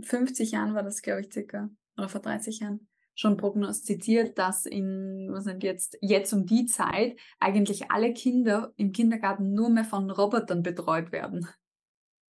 50 0.02 0.50
Jahren, 0.50 0.74
war 0.74 0.82
das 0.82 1.04
glaube 1.04 1.22
ich 1.22 1.32
circa, 1.32 1.70
oder 1.96 2.10
vor 2.10 2.22
30 2.22 2.60
Jahren, 2.60 2.88
schon 3.14 3.38
prognostiziert, 3.38 4.36
dass 4.40 4.66
in, 4.66 5.28
was 5.30 5.44
sind 5.44 5.62
jetzt, 5.62 5.96
jetzt 6.02 6.34
um 6.34 6.48
die 6.48 6.66
Zeit 6.66 7.20
eigentlich 7.40 7.92
alle 7.92 8.12
Kinder 8.14 8.74
im 8.78 8.94
Kindergarten 8.94 9.54
nur 9.54 9.70
mehr 9.70 9.84
von 9.84 10.10
Robotern 10.10 10.64
betreut 10.64 11.12
werden. 11.12 11.48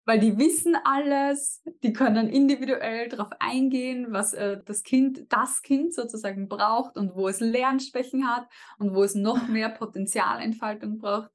Weil 0.03 0.19
die 0.19 0.39
wissen 0.39 0.75
alles, 0.83 1.61
die 1.83 1.93
können 1.93 2.27
individuell 2.27 3.07
darauf 3.07 3.29
eingehen, 3.39 4.07
was 4.09 4.33
äh, 4.33 4.59
das 4.65 4.81
Kind, 4.81 5.31
das 5.31 5.61
Kind 5.61 5.93
sozusagen 5.93 6.47
braucht 6.47 6.97
und 6.97 7.13
wo 7.13 7.27
es 7.27 7.39
Lernschwächen 7.39 8.27
hat 8.27 8.47
und 8.79 8.95
wo 8.95 9.03
es 9.03 9.13
noch 9.13 9.47
mehr 9.47 9.69
Potenzialentfaltung 9.69 10.97
braucht 10.97 11.29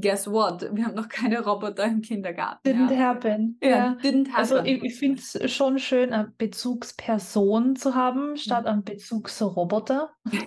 guess 0.00 0.26
what? 0.26 0.68
Wir 0.72 0.86
haben 0.86 0.94
noch 0.94 1.08
keine 1.08 1.44
Roboter 1.44 1.84
im 1.84 2.00
Kindergarten. 2.00 2.68
Didn't 2.68 2.92
ja. 2.92 2.98
happen. 2.98 3.58
Ja, 3.62 3.68
yeah, 3.68 3.96
didn't 4.02 4.28
also 4.34 4.56
happen. 4.56 4.68
Also 4.68 4.84
ich, 4.84 4.84
ich 4.84 4.98
finde 4.98 5.20
es 5.20 5.52
schon 5.52 5.78
schön, 5.78 6.12
eine 6.12 6.32
Bezugsperson 6.36 7.76
zu 7.76 7.94
haben, 7.94 8.36
statt 8.36 8.66
einen 8.66 8.84
Bezugsroboter. 8.84 10.10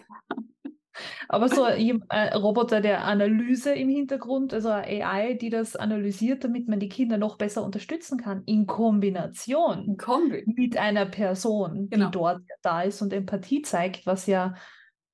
Aber 1.29 1.49
so 1.49 1.63
ein 1.63 2.03
Roboter 2.33 2.81
der 2.81 3.05
Analyse 3.05 3.73
im 3.73 3.89
Hintergrund, 3.89 4.53
also 4.53 4.69
eine 4.69 5.05
AI, 5.05 5.33
die 5.35 5.49
das 5.49 5.75
analysiert, 5.75 6.43
damit 6.43 6.67
man 6.67 6.79
die 6.79 6.89
Kinder 6.89 7.17
noch 7.17 7.37
besser 7.37 7.63
unterstützen 7.63 8.17
kann, 8.17 8.43
in 8.45 8.65
Kombination 8.65 9.85
in 9.85 9.97
Kombi. 9.97 10.43
mit 10.47 10.77
einer 10.77 11.05
Person, 11.05 11.89
genau. 11.89 12.07
die 12.07 12.11
dort 12.11 12.41
da 12.61 12.81
ist 12.81 13.01
und 13.01 13.13
Empathie 13.13 13.61
zeigt, 13.61 14.05
was 14.05 14.25
ja 14.25 14.55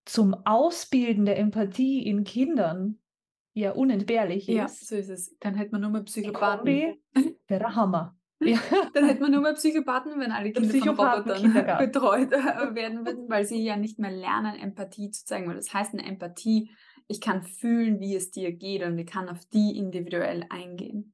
zum 0.06 0.34
Ausbilden 0.46 1.26
der 1.26 1.38
Empathie 1.38 2.06
in 2.06 2.24
Kindern 2.24 3.00
ja 3.54 3.72
unentbehrlich 3.72 4.48
ja, 4.48 4.66
ist. 4.66 4.82
Ja, 4.82 4.88
so 4.88 4.96
ist 4.96 5.10
es. 5.10 5.38
Dann 5.40 5.56
hätte 5.56 5.72
man 5.72 5.82
nur 5.82 5.90
mal 5.92 6.04
Psychopathen. 6.04 6.66
Wäre 6.66 6.98
der 7.48 7.76
Hammer. 7.76 8.18
Ja. 8.46 8.60
Dann 8.94 9.06
hätte 9.06 9.22
man 9.22 9.32
nur 9.32 9.40
mal 9.40 9.54
Psychopathen, 9.54 10.20
wenn 10.20 10.34
alle 10.34 10.52
Kinder 10.52 10.78
von 10.78 10.90
Robotern 10.90 11.78
betreut 11.78 12.34
äh, 12.34 12.76
werden 12.76 13.06
würden, 13.06 13.30
weil 13.30 13.46
sie 13.46 13.64
ja 13.64 13.78
nicht 13.78 14.00
mehr 14.00 14.12
lernen, 14.12 14.60
Empathie 14.60 15.12
zu 15.12 15.24
zeigen. 15.24 15.48
Weil 15.48 15.56
das 15.56 15.74
heißt 15.74 15.94
eine 15.94 16.06
Empathie, 16.06 16.70
ich 17.08 17.22
kann 17.22 17.44
fühlen, 17.44 18.02
wie 18.02 18.16
es 18.16 18.32
dir 18.32 18.52
geht 18.52 18.84
und 18.84 18.98
ich 19.00 19.08
kann 19.08 19.30
auf 19.30 19.40
die 19.54 19.78
individuell 19.78 20.46
eingehen. 20.50 21.13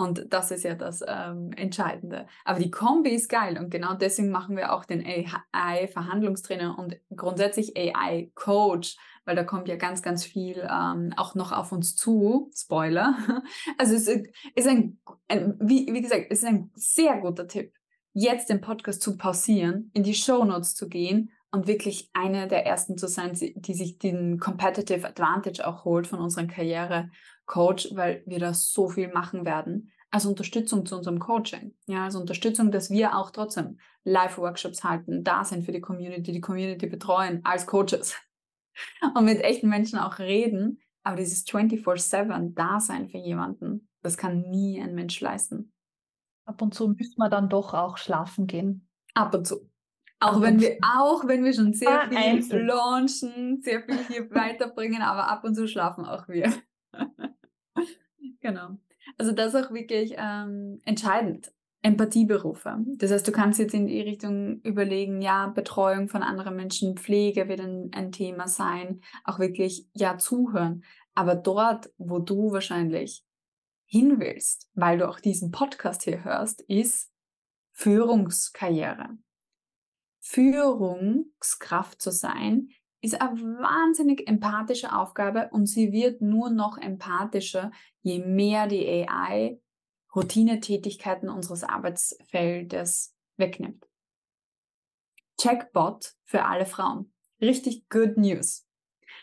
Und 0.00 0.32
das 0.32 0.50
ist 0.50 0.64
ja 0.64 0.74
das 0.74 1.04
ähm, 1.06 1.50
Entscheidende. 1.56 2.26
Aber 2.46 2.58
die 2.58 2.70
Kombi 2.70 3.10
ist 3.10 3.28
geil 3.28 3.58
und 3.58 3.68
genau 3.68 3.92
deswegen 3.92 4.30
machen 4.30 4.56
wir 4.56 4.72
auch 4.72 4.86
den 4.86 5.04
AI-Verhandlungstrainer 5.04 6.78
und 6.78 6.96
grundsätzlich 7.14 7.76
AI-Coach, 7.76 8.96
weil 9.26 9.36
da 9.36 9.44
kommt 9.44 9.68
ja 9.68 9.76
ganz, 9.76 10.00
ganz 10.00 10.24
viel 10.24 10.66
ähm, 10.66 11.12
auch 11.18 11.34
noch 11.34 11.52
auf 11.52 11.70
uns 11.70 11.96
zu. 11.96 12.50
Spoiler. 12.56 13.14
Also 13.76 13.94
es 13.94 14.08
ist 14.08 14.66
ein, 14.66 14.98
ein 15.28 15.58
wie, 15.60 15.86
wie 15.92 16.00
gesagt, 16.00 16.28
es 16.30 16.38
ist 16.38 16.48
ein 16.48 16.70
sehr 16.74 17.18
guter 17.18 17.46
Tipp, 17.46 17.74
jetzt 18.14 18.48
den 18.48 18.62
Podcast 18.62 19.02
zu 19.02 19.18
pausieren, 19.18 19.90
in 19.92 20.02
die 20.02 20.14
Show 20.14 20.44
Notes 20.44 20.74
zu 20.74 20.88
gehen 20.88 21.30
und 21.52 21.66
wirklich 21.66 22.10
eine 22.12 22.48
der 22.48 22.66
ersten 22.66 22.96
zu 22.96 23.08
sein, 23.08 23.32
die 23.34 23.74
sich 23.74 23.98
den 23.98 24.38
Competitive 24.38 25.06
Advantage 25.06 25.66
auch 25.66 25.84
holt 25.84 26.06
von 26.06 26.20
unserem 26.20 26.48
Karriere-Coach, 26.48 27.90
weil 27.94 28.22
wir 28.26 28.38
da 28.38 28.54
so 28.54 28.88
viel 28.88 29.08
machen 29.08 29.44
werden. 29.44 29.92
Als 30.12 30.26
Unterstützung 30.26 30.86
zu 30.86 30.96
unserem 30.96 31.18
Coaching. 31.18 31.74
Ja, 31.86 32.04
als 32.04 32.16
Unterstützung, 32.16 32.70
dass 32.70 32.90
wir 32.90 33.16
auch 33.16 33.30
trotzdem 33.30 33.78
Live-Workshops 34.04 34.82
halten, 34.82 35.22
da 35.22 35.44
sind 35.44 35.64
für 35.64 35.72
die 35.72 35.80
Community, 35.80 36.32
die 36.32 36.40
Community 36.40 36.86
betreuen 36.86 37.40
als 37.44 37.66
Coaches. 37.66 38.16
und 39.14 39.24
mit 39.24 39.40
echten 39.40 39.68
Menschen 39.68 39.98
auch 39.98 40.18
reden. 40.18 40.80
Aber 41.02 41.16
dieses 41.16 41.46
24-7-Dasein 41.46 43.08
für 43.08 43.18
jemanden, 43.18 43.88
das 44.02 44.16
kann 44.16 44.42
nie 44.50 44.80
ein 44.80 44.94
Mensch 44.94 45.20
leisten. 45.20 45.72
Ab 46.44 46.60
und 46.62 46.74
zu 46.74 46.88
müssen 46.88 47.18
wir 47.18 47.28
dann 47.28 47.48
doch 47.48 47.74
auch 47.74 47.96
schlafen 47.96 48.46
gehen. 48.46 48.88
Ab 49.14 49.34
und 49.34 49.46
zu. 49.46 49.70
Auch 50.20 50.42
wenn 50.42 50.60
wir, 50.60 50.76
auch 50.82 51.26
wenn 51.26 51.44
wir 51.44 51.52
schon 51.54 51.72
sehr 51.72 52.08
viel 52.08 52.18
einzeln. 52.18 52.66
launchen, 52.66 53.62
sehr 53.62 53.82
viel 53.82 53.98
hier 54.06 54.30
weiterbringen, 54.34 55.00
aber 55.00 55.28
ab 55.28 55.44
und 55.44 55.54
zu 55.54 55.66
schlafen 55.66 56.04
auch 56.04 56.28
wir. 56.28 56.52
genau. 58.40 58.76
Also 59.16 59.32
das 59.32 59.54
ist 59.54 59.64
auch 59.66 59.72
wirklich 59.72 60.14
ähm, 60.18 60.78
entscheidend. 60.84 61.50
Empathieberufe. 61.82 62.76
Das 62.96 63.10
heißt, 63.10 63.26
du 63.26 63.32
kannst 63.32 63.58
jetzt 63.58 63.72
in 63.72 63.86
die 63.86 64.02
Richtung 64.02 64.60
überlegen, 64.60 65.22
ja, 65.22 65.46
Betreuung 65.46 66.08
von 66.08 66.22
anderen 66.22 66.54
Menschen, 66.54 66.98
Pflege 66.98 67.48
wird 67.48 67.60
ein, 67.60 67.90
ein 67.94 68.12
Thema 68.12 68.48
sein, 68.48 69.00
auch 69.24 69.38
wirklich, 69.38 69.86
ja, 69.94 70.18
zuhören. 70.18 70.84
Aber 71.14 71.34
dort, 71.34 71.90
wo 71.96 72.18
du 72.18 72.52
wahrscheinlich 72.52 73.24
hin 73.86 74.20
willst, 74.20 74.68
weil 74.74 74.98
du 74.98 75.08
auch 75.08 75.20
diesen 75.20 75.52
Podcast 75.52 76.02
hier 76.02 76.22
hörst, 76.22 76.60
ist 76.62 77.10
Führungskarriere. 77.72 79.16
Führungskraft 80.30 82.00
zu 82.00 82.12
sein, 82.12 82.68
ist 83.02 83.20
eine 83.20 83.40
wahnsinnig 83.40 84.28
empathische 84.28 84.94
Aufgabe 84.96 85.48
und 85.50 85.66
sie 85.66 85.90
wird 85.90 86.22
nur 86.22 86.50
noch 86.50 86.78
empathischer, 86.78 87.72
je 88.02 88.20
mehr 88.20 88.68
die 88.68 88.86
AI 88.86 89.60
Routinetätigkeiten 90.14 91.28
unseres 91.28 91.64
Arbeitsfeldes 91.64 93.16
wegnimmt. 93.38 93.88
Checkbot 95.40 96.14
für 96.24 96.44
alle 96.44 96.66
Frauen. 96.66 97.12
Richtig 97.40 97.88
good 97.88 98.16
news. 98.16 98.68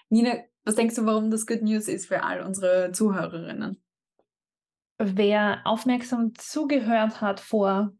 Nina, 0.09 0.43
was 0.65 0.75
denkst 0.75 0.95
du, 0.95 1.05
warum 1.05 1.31
das 1.31 1.47
good 1.47 1.61
news 1.61 1.87
ist 1.87 2.07
für 2.07 2.23
all 2.23 2.41
unsere 2.41 2.91
Zuhörerinnen? 2.91 3.81
Wer 4.97 5.61
aufmerksam 5.63 6.33
zugehört 6.35 7.21
hat 7.21 7.39
vor 7.39 7.93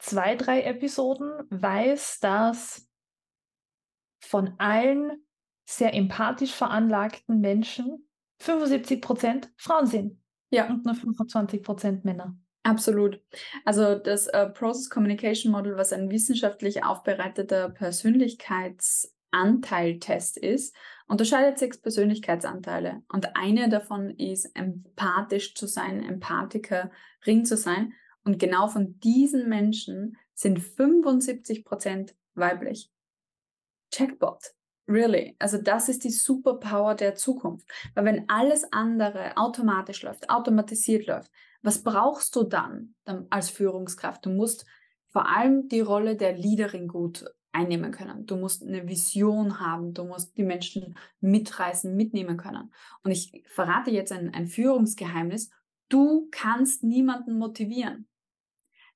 zwei, 0.00 0.36
drei 0.36 0.62
Episoden, 0.62 1.30
weiß, 1.50 2.20
dass 2.20 2.88
von 4.20 4.54
allen 4.58 5.24
sehr 5.64 5.94
empathisch 5.94 6.52
veranlagten 6.52 7.40
Menschen 7.40 8.06
75 8.40 9.00
Prozent 9.00 9.50
Frauen 9.56 9.86
sind. 9.86 10.20
Ja. 10.50 10.68
Und 10.68 10.84
nur 10.84 10.94
25 10.94 11.62
Prozent 11.62 12.04
Männer. 12.04 12.36
Absolut. 12.62 13.22
Also 13.64 13.94
das 13.94 14.26
äh, 14.26 14.50
Process 14.50 14.90
Communication 14.90 15.50
Model, 15.52 15.76
was 15.76 15.94
ein 15.94 16.10
wissenschaftlich 16.10 16.84
aufbereiteter 16.84 17.70
Persönlichkeitsanteiltest 17.70 20.36
ist, 20.36 20.76
unterscheidet 21.06 21.58
sechs 21.58 21.80
Persönlichkeitsanteile. 21.80 23.02
Und 23.08 23.34
eine 23.36 23.70
davon 23.70 24.10
ist, 24.10 24.54
empathisch 24.54 25.54
zu 25.54 25.66
sein, 25.66 26.02
Empathikerin 26.02 27.44
zu 27.44 27.56
sein. 27.56 27.94
Und 28.24 28.38
genau 28.38 28.68
von 28.68 28.98
diesen 29.00 29.48
Menschen 29.48 30.16
sind 30.34 30.58
75 30.58 31.64
Prozent 31.64 32.14
weiblich. 32.34 32.90
Checkbot. 33.90 34.54
Really. 34.88 35.36
Also 35.38 35.58
das 35.58 35.88
ist 35.88 36.04
die 36.04 36.10
Superpower 36.10 36.94
der 36.94 37.14
Zukunft. 37.14 37.66
Weil 37.94 38.04
wenn 38.04 38.28
alles 38.28 38.72
andere 38.72 39.36
automatisch 39.36 40.02
läuft, 40.02 40.28
automatisiert 40.28 41.06
läuft, 41.06 41.30
was 41.62 41.82
brauchst 41.82 42.34
du 42.34 42.42
dann, 42.42 42.94
dann 43.04 43.26
als 43.30 43.50
Führungskraft? 43.50 44.26
Du 44.26 44.30
musst 44.30 44.66
vor 45.08 45.28
allem 45.28 45.68
die 45.68 45.80
Rolle 45.80 46.16
der 46.16 46.36
Leaderin 46.36 46.88
gut 46.88 47.24
einnehmen 47.52 47.92
können. 47.92 48.26
Du 48.26 48.36
musst 48.36 48.62
eine 48.62 48.88
Vision 48.88 49.60
haben, 49.60 49.92
du 49.92 50.04
musst 50.04 50.36
die 50.36 50.44
Menschen 50.44 50.96
mitreißen, 51.20 51.94
mitnehmen 51.94 52.36
können. 52.36 52.72
Und 53.02 53.10
ich 53.10 53.44
verrate 53.46 53.90
jetzt 53.90 54.12
ein, 54.12 54.32
ein 54.34 54.46
Führungsgeheimnis. 54.46 55.50
Du 55.88 56.28
kannst 56.30 56.84
niemanden 56.84 57.38
motivieren. 57.38 58.06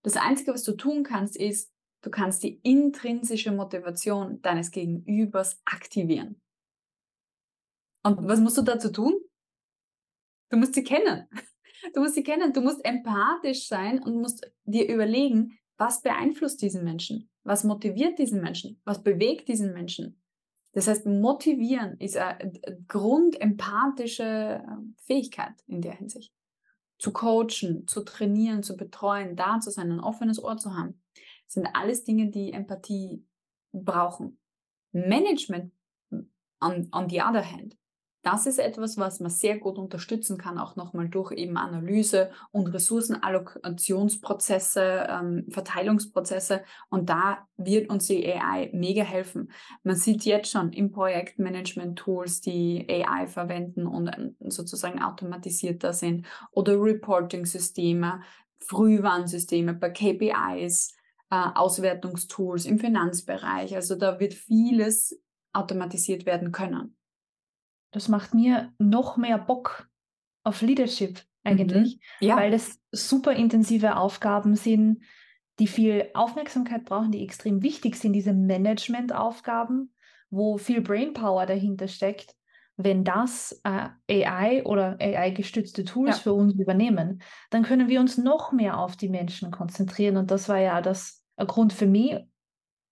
Das 0.04 0.16
Einzige, 0.16 0.54
was 0.54 0.62
du 0.62 0.72
tun 0.72 1.02
kannst, 1.02 1.36
ist, 1.36 1.74
Du 2.04 2.10
kannst 2.10 2.42
die 2.42 2.60
intrinsische 2.62 3.50
Motivation 3.50 4.42
deines 4.42 4.70
Gegenübers 4.70 5.62
aktivieren. 5.64 6.38
Und 8.02 8.28
was 8.28 8.40
musst 8.40 8.58
du 8.58 8.62
dazu 8.62 8.92
tun? 8.92 9.14
Du 10.50 10.58
musst 10.58 10.74
sie 10.74 10.84
kennen. 10.84 11.26
Du 11.94 12.00
musst 12.00 12.14
sie 12.14 12.22
kennen. 12.22 12.52
Du 12.52 12.60
musst 12.60 12.84
empathisch 12.84 13.68
sein 13.68 14.02
und 14.02 14.20
musst 14.20 14.50
dir 14.64 14.86
überlegen, 14.88 15.58
was 15.78 16.02
beeinflusst 16.02 16.60
diesen 16.60 16.84
Menschen? 16.84 17.30
Was 17.42 17.64
motiviert 17.64 18.18
diesen 18.18 18.42
Menschen? 18.42 18.80
Was 18.84 19.02
bewegt 19.02 19.48
diesen 19.48 19.72
Menschen? 19.72 20.22
Das 20.72 20.88
heißt, 20.88 21.06
motivieren 21.06 21.98
ist 21.98 22.16
eine 22.16 22.52
grundempathische 22.88 24.62
ähm, 24.66 24.94
Fähigkeit 24.98 25.54
in 25.66 25.80
der 25.80 25.92
Hinsicht. 25.92 26.34
Zu 27.04 27.12
coachen, 27.12 27.86
zu 27.86 28.02
trainieren, 28.02 28.62
zu 28.62 28.76
betreuen, 28.76 29.36
da 29.36 29.60
zu 29.60 29.70
sein, 29.70 29.92
ein 29.92 30.00
offenes 30.00 30.42
Ohr 30.42 30.56
zu 30.56 30.74
haben 30.74 30.94
sind 31.54 31.66
alles 31.72 32.04
Dinge, 32.04 32.30
die 32.30 32.52
Empathie 32.52 33.24
brauchen. 33.72 34.38
Management, 34.92 35.72
on, 36.60 36.88
on 36.92 37.08
the 37.08 37.20
other 37.20 37.44
hand, 37.44 37.76
das 38.24 38.46
ist 38.46 38.58
etwas, 38.58 38.96
was 38.96 39.20
man 39.20 39.30
sehr 39.30 39.58
gut 39.58 39.76
unterstützen 39.78 40.38
kann, 40.38 40.56
auch 40.58 40.76
nochmal 40.76 41.10
durch 41.10 41.32
eben 41.32 41.58
Analyse 41.58 42.30
und 42.52 42.68
Ressourcenallokationsprozesse, 42.68 45.06
ähm, 45.08 45.44
Verteilungsprozesse. 45.50 46.62
Und 46.88 47.10
da 47.10 47.46
wird 47.58 47.90
uns 47.90 48.06
die 48.06 48.26
AI 48.26 48.70
mega 48.72 49.02
helfen. 49.02 49.52
Man 49.82 49.96
sieht 49.96 50.24
jetzt 50.24 50.50
schon 50.50 50.72
im 50.72 50.90
Projektmanagement-Tools, 50.90 52.40
die 52.40 52.86
AI 52.88 53.26
verwenden 53.26 53.86
und 53.86 54.08
ähm, 54.08 54.36
sozusagen 54.40 55.02
automatisierter 55.02 55.92
sind 55.92 56.24
oder 56.50 56.80
Reporting-Systeme, 56.80 58.22
Frühwarnsysteme 58.60 59.74
bei 59.74 59.90
KPIs, 59.90 60.94
äh, 61.30 61.48
Auswertungstools 61.54 62.64
im 62.64 62.78
Finanzbereich. 62.78 63.76
Also 63.76 63.96
da 63.96 64.18
wird 64.18 64.32
vieles 64.32 65.20
automatisiert 65.52 66.24
werden 66.24 66.50
können. 66.50 66.96
Das 67.94 68.08
macht 68.08 68.34
mir 68.34 68.72
noch 68.78 69.16
mehr 69.16 69.38
Bock 69.38 69.88
auf 70.42 70.62
Leadership 70.62 71.22
eigentlich, 71.44 71.96
Mhm. 72.20 72.26
Ja, 72.26 72.36
weil 72.36 72.50
das 72.50 72.78
super 72.90 73.32
intensive 73.32 73.96
Aufgaben 73.96 74.56
sind, 74.56 75.04
die 75.60 75.68
viel 75.68 76.10
Aufmerksamkeit 76.14 76.84
brauchen, 76.84 77.12
die 77.12 77.22
extrem 77.22 77.62
wichtig 77.62 77.94
sind, 77.96 78.12
diese 78.12 78.32
Managementaufgaben, 78.32 79.94
wo 80.30 80.58
viel 80.58 80.80
Brainpower 80.80 81.46
dahinter 81.46 81.86
steckt. 81.86 82.34
Wenn 82.76 83.04
das 83.04 83.60
äh, 83.62 84.24
AI 84.26 84.64
oder 84.64 84.96
AI-gestützte 85.00 85.84
Tools 85.84 86.16
Ja. 86.16 86.22
für 86.24 86.32
uns 86.32 86.54
übernehmen, 86.54 87.22
dann 87.50 87.62
können 87.62 87.86
wir 87.88 88.00
uns 88.00 88.18
noch 88.18 88.50
mehr 88.50 88.78
auf 88.78 88.96
die 88.96 89.08
Menschen 89.08 89.52
konzentrieren. 89.52 90.16
Und 90.16 90.32
das 90.32 90.48
war 90.48 90.58
ja 90.58 90.82
das 90.82 91.22
ein 91.36 91.46
Grund 91.46 91.72
für 91.72 91.86
mich, 91.86 92.16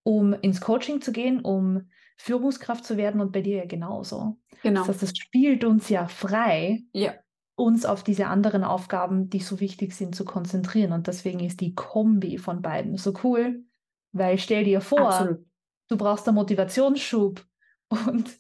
um 0.05 0.35
ins 0.35 0.61
Coaching 0.61 1.01
zu 1.01 1.11
gehen, 1.11 1.41
um 1.41 1.91
Führungskraft 2.23 2.85
zu 2.85 2.97
werden 2.97 3.21
und 3.21 3.33
bei 3.33 3.41
dir 3.41 3.59
ja 3.59 3.67
genauso. 3.67 4.39
genau. 4.63 4.81
Das 4.81 4.89
heißt, 4.89 5.03
es 5.03 5.17
spielt 5.17 5.65
uns 5.65 5.89
ja 5.89 6.07
frei, 6.07 6.83
Ja, 6.93 7.15
uns 7.55 7.85
auf 7.85 8.03
diese 8.03 8.27
anderen 8.27 8.65
Aufgaben, 8.65 9.29
die 9.29 9.41
so 9.41 9.61
wichtig 9.61 9.95
sind, 9.95 10.15
zu 10.15 10.25
konzentrieren. 10.25 10.93
Und 10.93 11.07
deswegen 11.07 11.41
ist 11.41 11.61
die 11.61 11.75
Kombi 11.75 12.39
von 12.39 12.63
beiden 12.63 12.97
so 12.97 13.13
cool, 13.23 13.65
weil 14.13 14.39
stell 14.39 14.65
dir 14.65 14.81
vor, 14.81 15.13
absolut. 15.13 15.47
du 15.89 15.97
brauchst 15.97 16.27
einen 16.27 16.37
Motivationsschub 16.37 17.45
und 17.89 18.39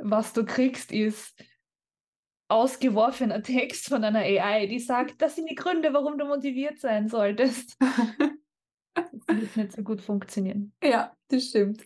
was 0.00 0.32
du 0.32 0.44
kriegst 0.44 0.92
ist 0.92 1.34
ausgeworfener 2.52 3.42
Text 3.42 3.88
von 3.88 4.04
einer 4.04 4.20
AI, 4.20 4.66
die 4.66 4.78
sagt, 4.78 5.22
das 5.22 5.36
sind 5.36 5.48
die 5.48 5.54
Gründe, 5.54 5.94
warum 5.94 6.18
du 6.18 6.26
motiviert 6.26 6.78
sein 6.78 7.08
solltest. 7.08 7.78
Das 8.94 9.36
wird 9.36 9.56
nicht 9.56 9.72
so 9.72 9.82
gut 9.82 10.00
funktionieren. 10.00 10.72
Ja, 10.82 11.12
das 11.28 11.44
stimmt. 11.44 11.82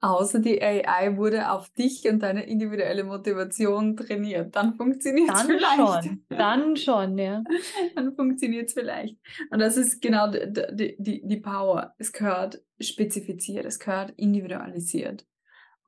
Außer 0.00 0.40
die 0.40 0.60
AI 0.62 1.16
wurde 1.16 1.50
auf 1.50 1.70
dich 1.70 2.08
und 2.08 2.20
deine 2.20 2.46
individuelle 2.46 3.04
Motivation 3.04 3.96
trainiert. 3.96 4.56
Dann 4.56 4.74
funktioniert 4.74 5.30
es 5.30 5.34
Dann 5.34 5.46
vielleicht. 5.46 6.04
schon, 6.04 6.24
dann 6.28 6.76
schon, 6.76 7.18
ja. 7.18 7.44
Dann 7.94 8.14
funktioniert 8.14 8.68
es 8.68 8.74
vielleicht. 8.74 9.16
Und 9.50 9.60
das 9.60 9.76
ist 9.76 10.00
genau 10.00 10.30
die, 10.30 10.52
die, 10.72 10.96
die, 10.98 11.26
die 11.26 11.40
Power. 11.40 11.94
Es 11.98 12.12
gehört 12.12 12.60
spezifiziert, 12.80 13.64
es 13.64 13.78
gehört 13.78 14.12
individualisiert. 14.16 15.26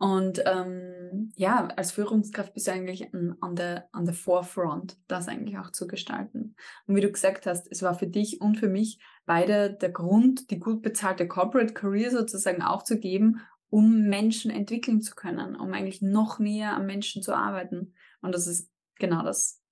Und 0.00 0.42
ähm, 0.46 1.30
ja, 1.36 1.68
als 1.76 1.92
Führungskraft 1.92 2.54
bist 2.54 2.66
du 2.66 2.72
eigentlich 2.72 3.12
an, 3.12 3.36
an, 3.42 3.54
der, 3.54 3.86
an 3.92 4.06
der 4.06 4.14
Forefront, 4.14 4.96
das 5.08 5.28
eigentlich 5.28 5.58
auch 5.58 5.72
zu 5.72 5.86
gestalten. 5.86 6.56
Und 6.86 6.96
wie 6.96 7.02
du 7.02 7.12
gesagt 7.12 7.44
hast, 7.44 7.70
es 7.70 7.82
war 7.82 7.94
für 7.94 8.06
dich 8.06 8.40
und 8.40 8.56
für 8.56 8.68
mich 8.68 8.98
beide 9.30 9.72
der 9.72 9.90
Grund, 9.90 10.50
die 10.50 10.58
gut 10.58 10.82
bezahlte 10.82 11.28
Corporate 11.28 11.72
Career 11.72 12.10
sozusagen 12.10 12.62
aufzugeben, 12.62 13.40
um 13.68 14.08
Menschen 14.08 14.50
entwickeln 14.50 15.02
zu 15.02 15.14
können, 15.14 15.54
um 15.54 15.72
eigentlich 15.72 16.02
noch 16.02 16.40
näher 16.40 16.74
am 16.74 16.86
Menschen 16.86 17.22
zu 17.22 17.32
arbeiten. 17.32 17.94
Und 18.22 18.34
das 18.34 18.48
ist 18.48 18.72
genau 18.96 19.22
das. 19.22 19.62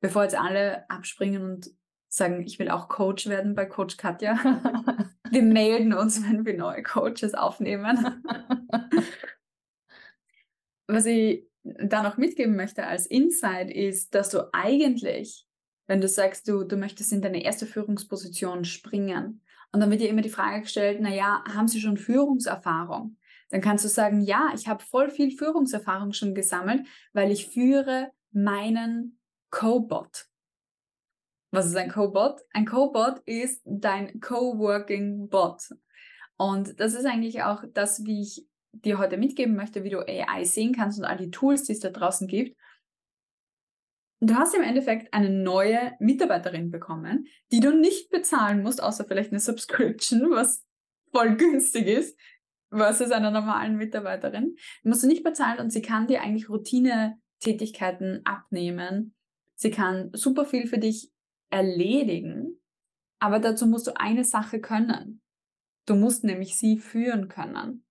Bevor 0.00 0.24
jetzt 0.24 0.38
alle 0.38 0.84
abspringen 0.90 1.42
und 1.42 1.70
sagen, 2.08 2.42
ich 2.42 2.58
will 2.58 2.68
auch 2.68 2.90
Coach 2.90 3.28
werden 3.28 3.54
bei 3.54 3.64
Coach 3.64 3.96
Katja, 3.96 4.36
wir 5.30 5.42
melden 5.42 5.94
uns, 5.94 6.22
wenn 6.28 6.44
wir 6.44 6.58
neue 6.58 6.82
Coaches 6.82 7.32
aufnehmen. 7.32 8.22
Was 10.86 11.06
ich 11.06 11.48
da 11.62 12.02
noch 12.02 12.18
mitgeben 12.18 12.56
möchte 12.56 12.86
als 12.86 13.06
Insight 13.06 13.70
ist, 13.70 14.14
dass 14.14 14.28
du 14.28 14.52
eigentlich, 14.52 15.47
wenn 15.88 16.00
du 16.00 16.06
sagst, 16.06 16.46
du, 16.46 16.62
du 16.62 16.76
möchtest 16.76 17.12
in 17.12 17.22
deine 17.22 17.42
erste 17.42 17.66
Führungsposition 17.66 18.64
springen, 18.64 19.42
und 19.72 19.80
dann 19.80 19.90
wird 19.90 20.00
dir 20.00 20.08
immer 20.08 20.22
die 20.22 20.30
Frage 20.30 20.62
gestellt, 20.62 21.00
naja, 21.00 21.44
haben 21.46 21.68
sie 21.68 21.80
schon 21.80 21.98
Führungserfahrung? 21.98 23.16
Dann 23.50 23.60
kannst 23.60 23.84
du 23.84 23.88
sagen, 23.88 24.20
ja, 24.20 24.50
ich 24.54 24.68
habe 24.68 24.82
voll 24.82 25.10
viel 25.10 25.30
Führungserfahrung 25.30 26.12
schon 26.12 26.34
gesammelt, 26.34 26.86
weil 27.12 27.30
ich 27.30 27.48
führe 27.48 28.10
meinen 28.30 29.18
Cobot. 29.50 30.26
Was 31.50 31.66
ist 31.66 31.76
ein 31.76 31.90
Cobot? 31.90 32.40
Ein 32.52 32.66
Cobot 32.66 33.20
ist 33.24 33.62
dein 33.64 34.20
Coworking 34.20 35.28
Bot. 35.28 35.70
Und 36.36 36.78
das 36.78 36.94
ist 36.94 37.06
eigentlich 37.06 37.42
auch 37.42 37.64
das, 37.72 38.04
wie 38.04 38.22
ich 38.22 38.46
dir 38.72 38.98
heute 38.98 39.16
mitgeben 39.16 39.56
möchte, 39.56 39.82
wie 39.82 39.90
du 39.90 40.06
AI 40.06 40.44
sehen 40.44 40.74
kannst 40.74 40.98
und 40.98 41.04
all 41.04 41.16
die 41.16 41.30
Tools, 41.30 41.64
die 41.64 41.72
es 41.72 41.80
da 41.80 41.90
draußen 41.90 42.28
gibt. 42.28 42.56
Du 44.20 44.34
hast 44.34 44.54
im 44.54 44.62
Endeffekt 44.62 45.14
eine 45.14 45.30
neue 45.30 45.94
Mitarbeiterin 46.00 46.70
bekommen, 46.70 47.26
die 47.52 47.60
du 47.60 47.70
nicht 47.72 48.10
bezahlen 48.10 48.62
musst, 48.62 48.82
außer 48.82 49.04
vielleicht 49.04 49.30
eine 49.30 49.40
Subscription, 49.40 50.30
was 50.30 50.66
voll 51.12 51.36
günstig 51.36 51.86
ist, 51.86 52.18
versus 52.70 53.12
einer 53.12 53.30
normalen 53.30 53.76
Mitarbeiterin. 53.76 54.56
Die 54.82 54.88
musst 54.88 55.04
du 55.04 55.06
nicht 55.06 55.22
bezahlen 55.22 55.60
und 55.60 55.72
sie 55.72 55.82
kann 55.82 56.08
dir 56.08 56.22
eigentlich 56.22 56.48
Routine-Tätigkeiten 56.48 58.22
abnehmen. 58.24 59.14
Sie 59.54 59.70
kann 59.70 60.10
super 60.12 60.44
viel 60.44 60.66
für 60.66 60.78
dich 60.78 61.12
erledigen, 61.50 62.60
aber 63.20 63.38
dazu 63.38 63.66
musst 63.66 63.86
du 63.86 63.96
eine 63.98 64.24
Sache 64.24 64.60
können. 64.60 65.22
Du 65.86 65.94
musst 65.94 66.24
nämlich 66.24 66.56
sie 66.56 66.76
führen 66.76 67.28
können. 67.28 67.84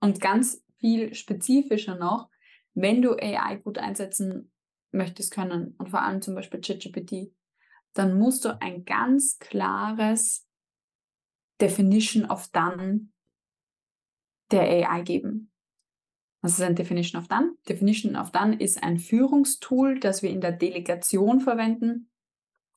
Und 0.00 0.20
ganz 0.20 0.62
viel 0.78 1.14
spezifischer 1.14 1.96
noch, 1.96 2.28
wenn 2.74 3.02
du 3.02 3.12
AI 3.12 3.56
gut 3.56 3.78
einsetzen 3.78 4.52
möchtest 4.92 5.32
können 5.32 5.74
und 5.78 5.90
vor 5.90 6.02
allem 6.02 6.22
zum 6.22 6.34
Beispiel 6.34 6.60
ChatGPT, 6.60 7.32
dann 7.94 8.18
musst 8.18 8.44
du 8.44 8.60
ein 8.60 8.84
ganz 8.84 9.38
klares 9.38 10.46
Definition 11.60 12.24
of 12.30 12.48
Done 12.48 13.08
der 14.50 14.62
AI 14.62 15.02
geben. 15.02 15.50
Was 16.42 16.52
ist 16.52 16.62
ein 16.62 16.74
Definition 16.74 17.20
of 17.20 17.28
Done? 17.28 17.54
Definition 17.68 18.16
of 18.16 18.30
Done 18.32 18.56
ist 18.58 18.82
ein 18.82 18.98
Führungstool, 18.98 20.00
das 20.00 20.22
wir 20.22 20.30
in 20.30 20.40
der 20.40 20.52
Delegation 20.52 21.40
verwenden, 21.40 22.10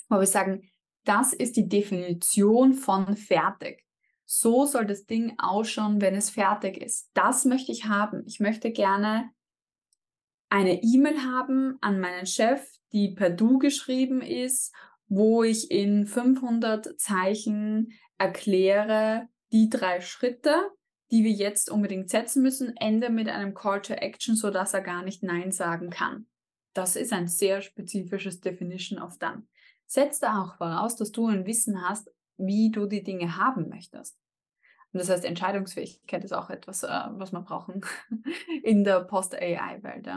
wo 0.10 0.20
wir 0.20 0.28
sagen, 0.28 0.70
das 1.06 1.34
ist 1.34 1.56
die 1.56 1.68
Definition 1.68 2.74
von 2.74 3.16
fertig. 3.16 3.86
So 4.26 4.66
soll 4.66 4.86
das 4.86 5.06
Ding 5.06 5.34
ausschauen, 5.38 6.02
wenn 6.02 6.16
es 6.16 6.30
fertig 6.30 6.78
ist. 6.78 7.10
Das 7.14 7.46
möchte 7.46 7.72
ich 7.72 7.86
haben. 7.86 8.24
Ich 8.26 8.40
möchte 8.40 8.72
gerne 8.72 9.30
eine 10.54 10.84
E-Mail 10.84 11.24
haben 11.24 11.80
an 11.82 12.00
meinen 12.00 12.28
Chef, 12.28 12.64
die 12.92 13.10
per 13.10 13.32
Du 13.32 13.58
geschrieben 13.58 14.22
ist, 14.22 14.72
wo 15.08 15.42
ich 15.42 15.72
in 15.72 16.06
500 16.06 17.02
Zeichen 17.02 17.94
erkläre 18.20 19.28
die 19.52 19.68
drei 19.68 20.00
Schritte, 20.00 20.70
die 21.10 21.24
wir 21.24 21.32
jetzt 21.32 21.72
unbedingt 21.72 22.12
setzen 22.12 22.44
müssen, 22.44 22.78
ende 22.78 23.10
mit 23.10 23.30
einem 23.30 23.56
Call 23.56 23.82
to 23.82 23.94
Action, 23.94 24.36
sodass 24.36 24.76
er 24.76 24.82
gar 24.82 25.02
nicht 25.04 25.24
Nein 25.24 25.52
sagen 25.52 25.90
kann. 25.90 26.28
Das 26.76 26.96
ist 26.96 27.14
ein 27.14 27.28
sehr 27.28 27.62
spezifisches 27.62 28.40
Definition 28.40 29.02
of 29.02 29.18
Done. 29.18 29.48
Setz 29.88 30.20
da 30.20 30.40
auch 30.44 30.58
voraus, 30.58 30.96
dass 30.96 31.12
du 31.12 31.26
ein 31.26 31.48
Wissen 31.48 31.82
hast, 31.82 32.12
wie 32.38 32.70
du 32.70 32.86
die 32.86 33.04
Dinge 33.04 33.38
haben 33.38 33.70
möchtest. 33.70 34.20
Und 34.92 35.00
das 35.00 35.10
heißt, 35.10 35.26
Entscheidungsfähigkeit 35.26 36.24
ist 36.24 36.34
auch 36.34 36.52
etwas, 36.52 36.84
äh, 36.84 36.88
was 37.14 37.32
wir 37.32 37.42
brauchen 37.42 37.82
in 38.64 38.84
der 38.84 39.00
Post-AI-Welt. 39.00 40.08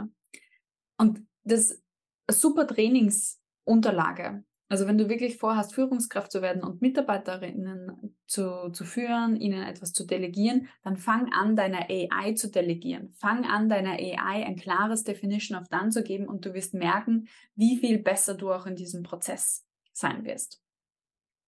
Und 0.98 1.26
das 1.44 1.82
super 2.30 2.66
Trainingsunterlage. 2.66 4.44
Also 4.68 4.88
wenn 4.88 4.98
du 4.98 5.08
wirklich 5.08 5.38
vorhast, 5.38 5.74
Führungskraft 5.74 6.32
zu 6.32 6.42
werden 6.42 6.64
und 6.64 6.82
Mitarbeiterinnen 6.82 8.16
zu, 8.26 8.70
zu 8.70 8.84
führen, 8.84 9.36
ihnen 9.36 9.62
etwas 9.62 9.92
zu 9.92 10.04
delegieren, 10.04 10.68
dann 10.82 10.96
fang 10.96 11.32
an, 11.32 11.54
deiner 11.54 11.88
AI 11.88 12.32
zu 12.34 12.50
delegieren. 12.50 13.14
Fang 13.18 13.44
an, 13.44 13.68
deiner 13.68 13.92
AI 13.92 14.44
ein 14.44 14.56
klares 14.56 15.04
Definition 15.04 15.56
of 15.56 15.68
Done 15.68 15.90
zu 15.90 16.02
geben 16.02 16.26
und 16.26 16.44
du 16.44 16.52
wirst 16.52 16.74
merken, 16.74 17.28
wie 17.54 17.76
viel 17.76 17.98
besser 17.98 18.34
du 18.34 18.50
auch 18.52 18.66
in 18.66 18.74
diesem 18.74 19.04
Prozess 19.04 19.64
sein 19.92 20.24
wirst. 20.24 20.60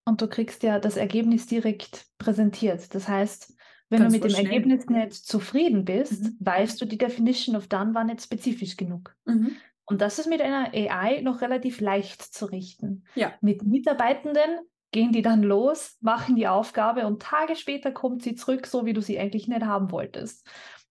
Und 0.05 0.23
du 0.23 0.29
kriegst 0.29 0.63
ja 0.63 0.79
das 0.79 0.97
Ergebnis 0.97 1.47
direkt 1.47 2.07
präsentiert. 2.19 2.95
Das 2.95 3.09
heißt, 3.09 3.53
wenn 3.90 4.01
Ganz 4.01 4.12
du 4.12 4.18
mit 4.18 4.24
dem 4.24 4.31
schnell. 4.31 4.46
Ergebnis 4.46 4.87
nicht 4.87 5.14
zufrieden 5.14 5.85
bist, 5.85 6.22
Mhm. 6.24 6.37
weißt 6.40 6.81
du, 6.81 6.85
die 6.85 6.98
Definition 6.98 7.57
of 7.57 7.68
Done 7.68 7.94
war 7.94 8.05
nicht 8.05 8.22
spezifisch 8.22 8.77
genug. 8.77 9.14
Und 9.24 10.01
das 10.03 10.18
ist 10.18 10.27
mit 10.29 10.42
einer 10.42 10.72
AI 10.74 11.22
noch 11.22 11.40
relativ 11.40 11.81
leicht 11.81 12.20
zu 12.22 12.44
richten. 12.46 13.05
Ja. 13.14 13.33
Mit 13.40 13.62
Mitarbeitenden 13.62 14.61
gehen 14.90 15.12
die 15.12 15.22
dann 15.22 15.42
los, 15.42 15.96
machen 16.01 16.37
die 16.37 16.48
Aufgabe 16.48 17.07
und 17.07 17.22
Tage 17.22 17.57
später 17.57 17.90
kommt 17.92 18.22
sie 18.22 18.35
zurück, 18.35 18.66
so 18.66 18.85
wie 18.87 18.92
du 18.92 19.01
sie 19.01 19.18
eigentlich 19.18 19.48
nicht 19.48 19.62
haben 19.62 19.90
wolltest. 19.90 20.46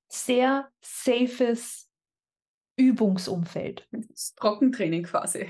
Sehr 0.08 0.70
safes 0.82 1.88
Übungsumfeld. 2.76 3.88
Das 3.92 4.34
Trockentraining 4.36 5.04
quasi. 5.04 5.48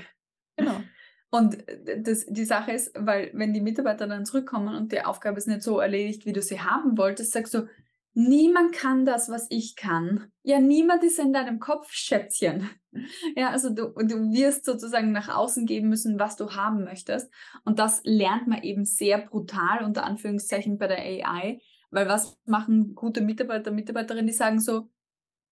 Und 1.30 1.58
das, 1.98 2.24
die 2.26 2.44
Sache 2.44 2.72
ist, 2.72 2.92
weil 2.94 3.30
wenn 3.34 3.52
die 3.52 3.60
Mitarbeiter 3.60 4.06
dann 4.06 4.24
zurückkommen 4.24 4.74
und 4.74 4.92
die 4.92 5.02
Aufgabe 5.02 5.36
ist 5.36 5.46
nicht 5.46 5.62
so 5.62 5.78
erledigt, 5.78 6.24
wie 6.24 6.32
du 6.32 6.40
sie 6.40 6.60
haben 6.60 6.96
wolltest, 6.96 7.32
sagst 7.32 7.52
du, 7.52 7.68
niemand 8.14 8.72
kann 8.72 9.04
das, 9.04 9.28
was 9.28 9.46
ich 9.50 9.76
kann. 9.76 10.32
Ja, 10.42 10.58
niemand 10.58 11.04
ist 11.04 11.18
in 11.18 11.32
deinem 11.32 11.60
Kopf, 11.60 11.92
Schätzchen. 11.92 12.68
Ja, 13.36 13.50
also 13.50 13.70
du, 13.70 13.92
du 13.92 14.32
wirst 14.32 14.64
sozusagen 14.64 15.12
nach 15.12 15.28
außen 15.28 15.66
geben 15.66 15.88
müssen, 15.88 16.18
was 16.18 16.34
du 16.36 16.50
haben 16.56 16.82
möchtest. 16.82 17.30
Und 17.64 17.78
das 17.78 18.00
lernt 18.02 18.48
man 18.48 18.62
eben 18.62 18.84
sehr 18.86 19.18
brutal, 19.18 19.84
unter 19.84 20.04
Anführungszeichen, 20.04 20.78
bei 20.78 20.88
der 20.88 20.98
AI. 20.98 21.60
Weil 21.90 22.08
was 22.08 22.36
machen 22.44 22.94
gute 22.96 23.20
Mitarbeiter, 23.20 23.70
Mitarbeiterinnen, 23.70 24.26
die 24.26 24.32
sagen 24.32 24.58
so, 24.58 24.88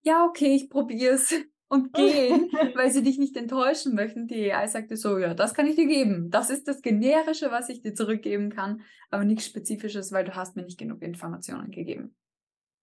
ja, 0.03 0.25
okay, 0.25 0.57
ich 0.57 0.71
probiere 0.71 1.15
es 1.15 1.35
und 1.69 1.93
gehen, 1.95 2.51
weil 2.75 2.91
sie 2.91 3.03
dich 3.03 3.19
nicht 3.19 3.37
enttäuschen 3.37 3.95
möchten. 3.95 4.27
Die 4.27 4.53
AI 4.53 4.67
sagte 4.67 4.97
so, 4.97 5.19
ja, 5.19 5.35
das 5.35 5.55
kann 5.55 5.67
ich 5.67 5.77
dir 5.77 5.87
geben. 5.87 6.31
Das 6.31 6.51
ist 6.51 6.69
das 6.69 6.83
Generische, 6.83 7.51
was 7.51 7.69
ich 7.69 7.83
dir 7.83 7.95
zurückgeben 7.95 8.51
kann, 8.51 8.83
aber 9.11 9.25
nichts 9.25 9.47
Spezifisches, 9.47 10.13
weil 10.13 10.25
du 10.25 10.35
hast 10.35 10.57
mir 10.57 10.63
nicht 10.63 10.79
genug 10.79 11.03
Informationen 11.03 11.71
gegeben. 11.71 12.15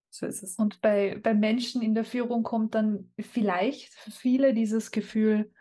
So 0.09 0.27
ist 0.27 0.43
es. 0.43 0.55
Und 0.57 0.79
bei, 0.81 1.19
bei 1.23 1.33
Menschen 1.33 1.81
in 1.81 1.95
der 1.95 2.05
Führung 2.05 2.43
kommt 2.43 2.75
dann 2.75 3.11
vielleicht 3.19 3.93
für 3.95 4.11
viele 4.11 4.53
dieses 4.53 4.91
Gefühl, 4.91 5.51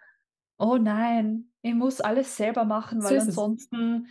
oh 0.59 0.77
nein, 0.77 1.51
ich 1.63 1.75
muss 1.75 2.01
alles 2.01 2.37
selber 2.37 2.65
machen, 2.65 3.03
weil 3.03 3.19
so 3.21 3.27
ansonsten, 3.27 4.09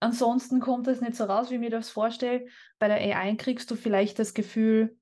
ansonsten 0.00 0.60
kommt 0.60 0.86
das 0.86 1.02
nicht 1.02 1.14
so 1.14 1.24
raus, 1.24 1.50
wie 1.50 1.54
ich 1.54 1.60
mir 1.60 1.70
das 1.70 1.90
vorstelle. 1.90 2.46
Bei 2.78 2.88
der 2.88 2.96
AI 2.96 3.34
kriegst 3.34 3.70
du 3.70 3.76
vielleicht 3.76 4.18
das 4.18 4.32
Gefühl, 4.32 4.96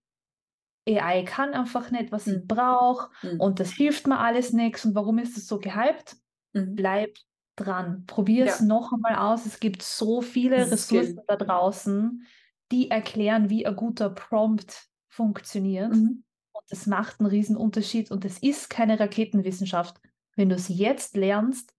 AI 0.88 1.22
kann 1.24 1.54
einfach 1.54 1.90
nicht, 1.90 2.12
was 2.12 2.26
mhm. 2.26 2.34
ich 2.34 2.46
brauche 2.46 3.10
mhm. 3.22 3.40
und 3.40 3.60
das 3.60 3.70
hilft 3.70 4.06
mir 4.06 4.18
alles 4.18 4.52
nichts. 4.52 4.84
Und 4.84 4.94
warum 4.94 5.18
ist 5.18 5.36
es 5.36 5.46
so 5.46 5.58
gehypt? 5.58 6.16
Mhm. 6.52 6.74
Bleib 6.74 7.16
dran. 7.56 8.04
Probier 8.06 8.46
es 8.46 8.60
ja. 8.60 8.66
noch 8.66 8.92
einmal 8.92 9.16
aus. 9.16 9.46
Es 9.46 9.60
gibt 9.60 9.82
so 9.82 10.20
viele 10.20 10.70
Ressourcen 10.70 11.20
da 11.26 11.36
draußen, 11.36 12.24
die 12.70 12.90
erklären, 12.90 13.50
wie 13.50 13.66
ein 13.66 13.76
guter 13.76 14.10
Prompt 14.10 14.88
funktioniert. 15.08 15.94
Mhm. 15.94 16.24
Und 16.52 16.64
das 16.70 16.86
macht 16.86 17.20
einen 17.20 17.28
riesen 17.28 17.56
Unterschied. 17.56 18.10
Und 18.10 18.24
es 18.24 18.38
ist 18.38 18.70
keine 18.70 18.98
Raketenwissenschaft. 18.98 20.00
Wenn 20.36 20.48
du 20.48 20.54
es 20.54 20.68
jetzt 20.68 21.16
lernst 21.16 21.74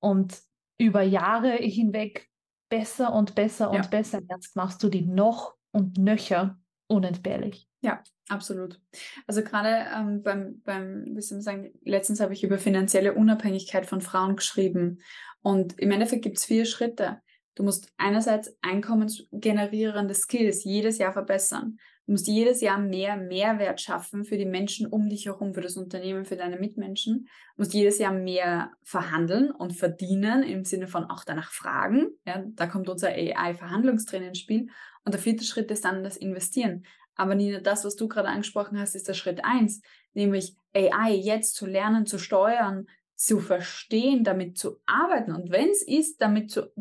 und 0.00 0.38
über 0.78 1.02
Jahre 1.02 1.52
hinweg 1.56 2.30
besser 2.68 3.12
und 3.12 3.34
besser 3.34 3.72
ja. 3.72 3.80
und 3.80 3.90
besser 3.90 4.20
lernst, 4.20 4.56
machst 4.56 4.82
du 4.82 4.88
die 4.88 5.02
noch 5.02 5.54
und 5.72 5.98
nöcher 5.98 6.58
unentbehrlich. 6.86 7.68
Ja, 7.84 8.02
absolut. 8.30 8.80
Also 9.26 9.42
gerade 9.42 9.86
ähm, 9.94 10.22
beim, 10.22 10.62
beim, 10.64 11.04
wie 11.14 11.20
soll 11.20 11.36
man 11.36 11.42
sagen, 11.42 11.70
letztens 11.84 12.18
habe 12.18 12.32
ich 12.32 12.42
über 12.42 12.56
finanzielle 12.56 13.12
Unabhängigkeit 13.12 13.84
von 13.84 14.00
Frauen 14.00 14.36
geschrieben. 14.36 15.02
Und 15.42 15.78
im 15.78 15.90
Endeffekt 15.90 16.22
gibt 16.22 16.38
es 16.38 16.46
vier 16.46 16.64
Schritte. 16.64 17.20
Du 17.56 17.62
musst 17.62 17.92
einerseits 17.98 18.56
einkommensgenerierende 18.62 20.14
Skills 20.14 20.64
jedes 20.64 20.96
Jahr 20.96 21.12
verbessern. 21.12 21.76
Du 22.06 22.12
musst 22.12 22.26
jedes 22.26 22.62
Jahr 22.62 22.78
mehr 22.78 23.18
Mehrwert 23.18 23.82
schaffen 23.82 24.24
für 24.24 24.38
die 24.38 24.46
Menschen 24.46 24.86
um 24.86 25.10
dich 25.10 25.26
herum, 25.26 25.52
für 25.52 25.60
das 25.60 25.76
Unternehmen, 25.76 26.24
für 26.24 26.36
deine 26.36 26.58
Mitmenschen. 26.58 27.28
Du 27.56 27.62
musst 27.62 27.74
jedes 27.74 27.98
Jahr 27.98 28.14
mehr 28.14 28.72
verhandeln 28.82 29.50
und 29.50 29.74
verdienen 29.74 30.42
im 30.42 30.64
Sinne 30.64 30.86
von 30.88 31.04
auch 31.04 31.24
danach 31.24 31.52
fragen. 31.52 32.08
Ja, 32.26 32.42
da 32.46 32.66
kommt 32.66 32.88
unser 32.88 33.08
AI-Verhandlungstraining 33.08 34.28
ins 34.28 34.38
Spiel. 34.38 34.68
Und 35.04 35.12
der 35.12 35.20
vierte 35.20 35.44
Schritt 35.44 35.70
ist 35.70 35.84
dann 35.84 36.02
das 36.02 36.16
Investieren. 36.16 36.84
Aber 37.16 37.34
Nina, 37.34 37.60
das, 37.60 37.84
was 37.84 37.96
du 37.96 38.08
gerade 38.08 38.28
angesprochen 38.28 38.78
hast, 38.78 38.94
ist 38.94 39.08
der 39.08 39.14
Schritt 39.14 39.44
eins, 39.44 39.82
nämlich 40.14 40.56
AI 40.74 41.12
jetzt 41.14 41.54
zu 41.54 41.66
lernen, 41.66 42.06
zu 42.06 42.18
steuern, 42.18 42.86
zu 43.14 43.38
verstehen, 43.38 44.24
damit 44.24 44.58
zu 44.58 44.80
arbeiten. 44.86 45.32
Und 45.32 45.50
wenn 45.50 45.68
es 45.70 45.82
ist, 45.82 46.20
damit 46.20 46.50
zu, 46.50 46.72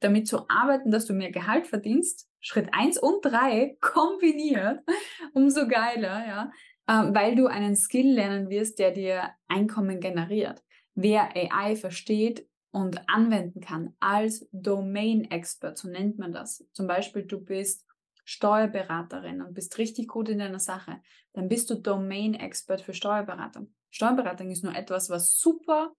damit 0.00 0.28
zu 0.28 0.48
arbeiten, 0.48 0.90
dass 0.90 1.06
du 1.06 1.14
mehr 1.14 1.32
Gehalt 1.32 1.66
verdienst, 1.66 2.28
Schritt 2.40 2.68
eins 2.72 2.98
und 2.98 3.24
drei 3.24 3.76
kombiniert, 3.80 4.80
umso 5.32 5.66
geiler, 5.66 6.26
ja, 6.26 6.52
äh, 6.86 7.12
weil 7.14 7.34
du 7.34 7.46
einen 7.46 7.76
Skill 7.76 8.12
lernen 8.14 8.48
wirst, 8.50 8.78
der 8.78 8.92
dir 8.92 9.30
Einkommen 9.48 10.00
generiert. 10.00 10.62
Wer 10.94 11.30
AI 11.34 11.76
versteht 11.76 12.46
und 12.70 13.08
anwenden 13.08 13.60
kann 13.60 13.94
als 13.98 14.48
Domain 14.52 15.30
Expert, 15.30 15.78
so 15.78 15.88
nennt 15.88 16.18
man 16.18 16.32
das. 16.32 16.64
Zum 16.72 16.86
Beispiel, 16.86 17.22
du 17.22 17.40
bist 17.40 17.87
Steuerberaterin 18.28 19.40
und 19.40 19.54
bist 19.54 19.78
richtig 19.78 20.06
gut 20.06 20.28
in 20.28 20.38
deiner 20.38 20.58
Sache, 20.58 21.00
dann 21.32 21.48
bist 21.48 21.70
du 21.70 21.76
Domain-Expert 21.76 22.82
für 22.82 22.92
Steuerberatung. 22.92 23.72
Steuerberatung 23.88 24.50
ist 24.50 24.62
nur 24.62 24.76
etwas, 24.76 25.08
was 25.08 25.38
super 25.38 25.94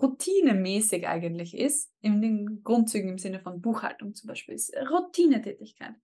routinemäßig 0.00 1.06
eigentlich 1.06 1.54
ist, 1.54 1.92
in 2.00 2.22
den 2.22 2.62
Grundzügen 2.62 3.10
im 3.10 3.18
Sinne 3.18 3.40
von 3.40 3.60
Buchhaltung 3.60 4.14
zum 4.14 4.26
Beispiel, 4.26 4.54
ist 4.54 4.74
Routinetätigkeit. 4.90 5.94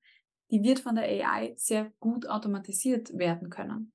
Die 0.51 0.63
wird 0.63 0.81
von 0.81 0.95
der 0.95 1.05
AI 1.05 1.55
sehr 1.57 1.91
gut 2.01 2.29
automatisiert 2.29 3.17
werden 3.17 3.49
können. 3.49 3.95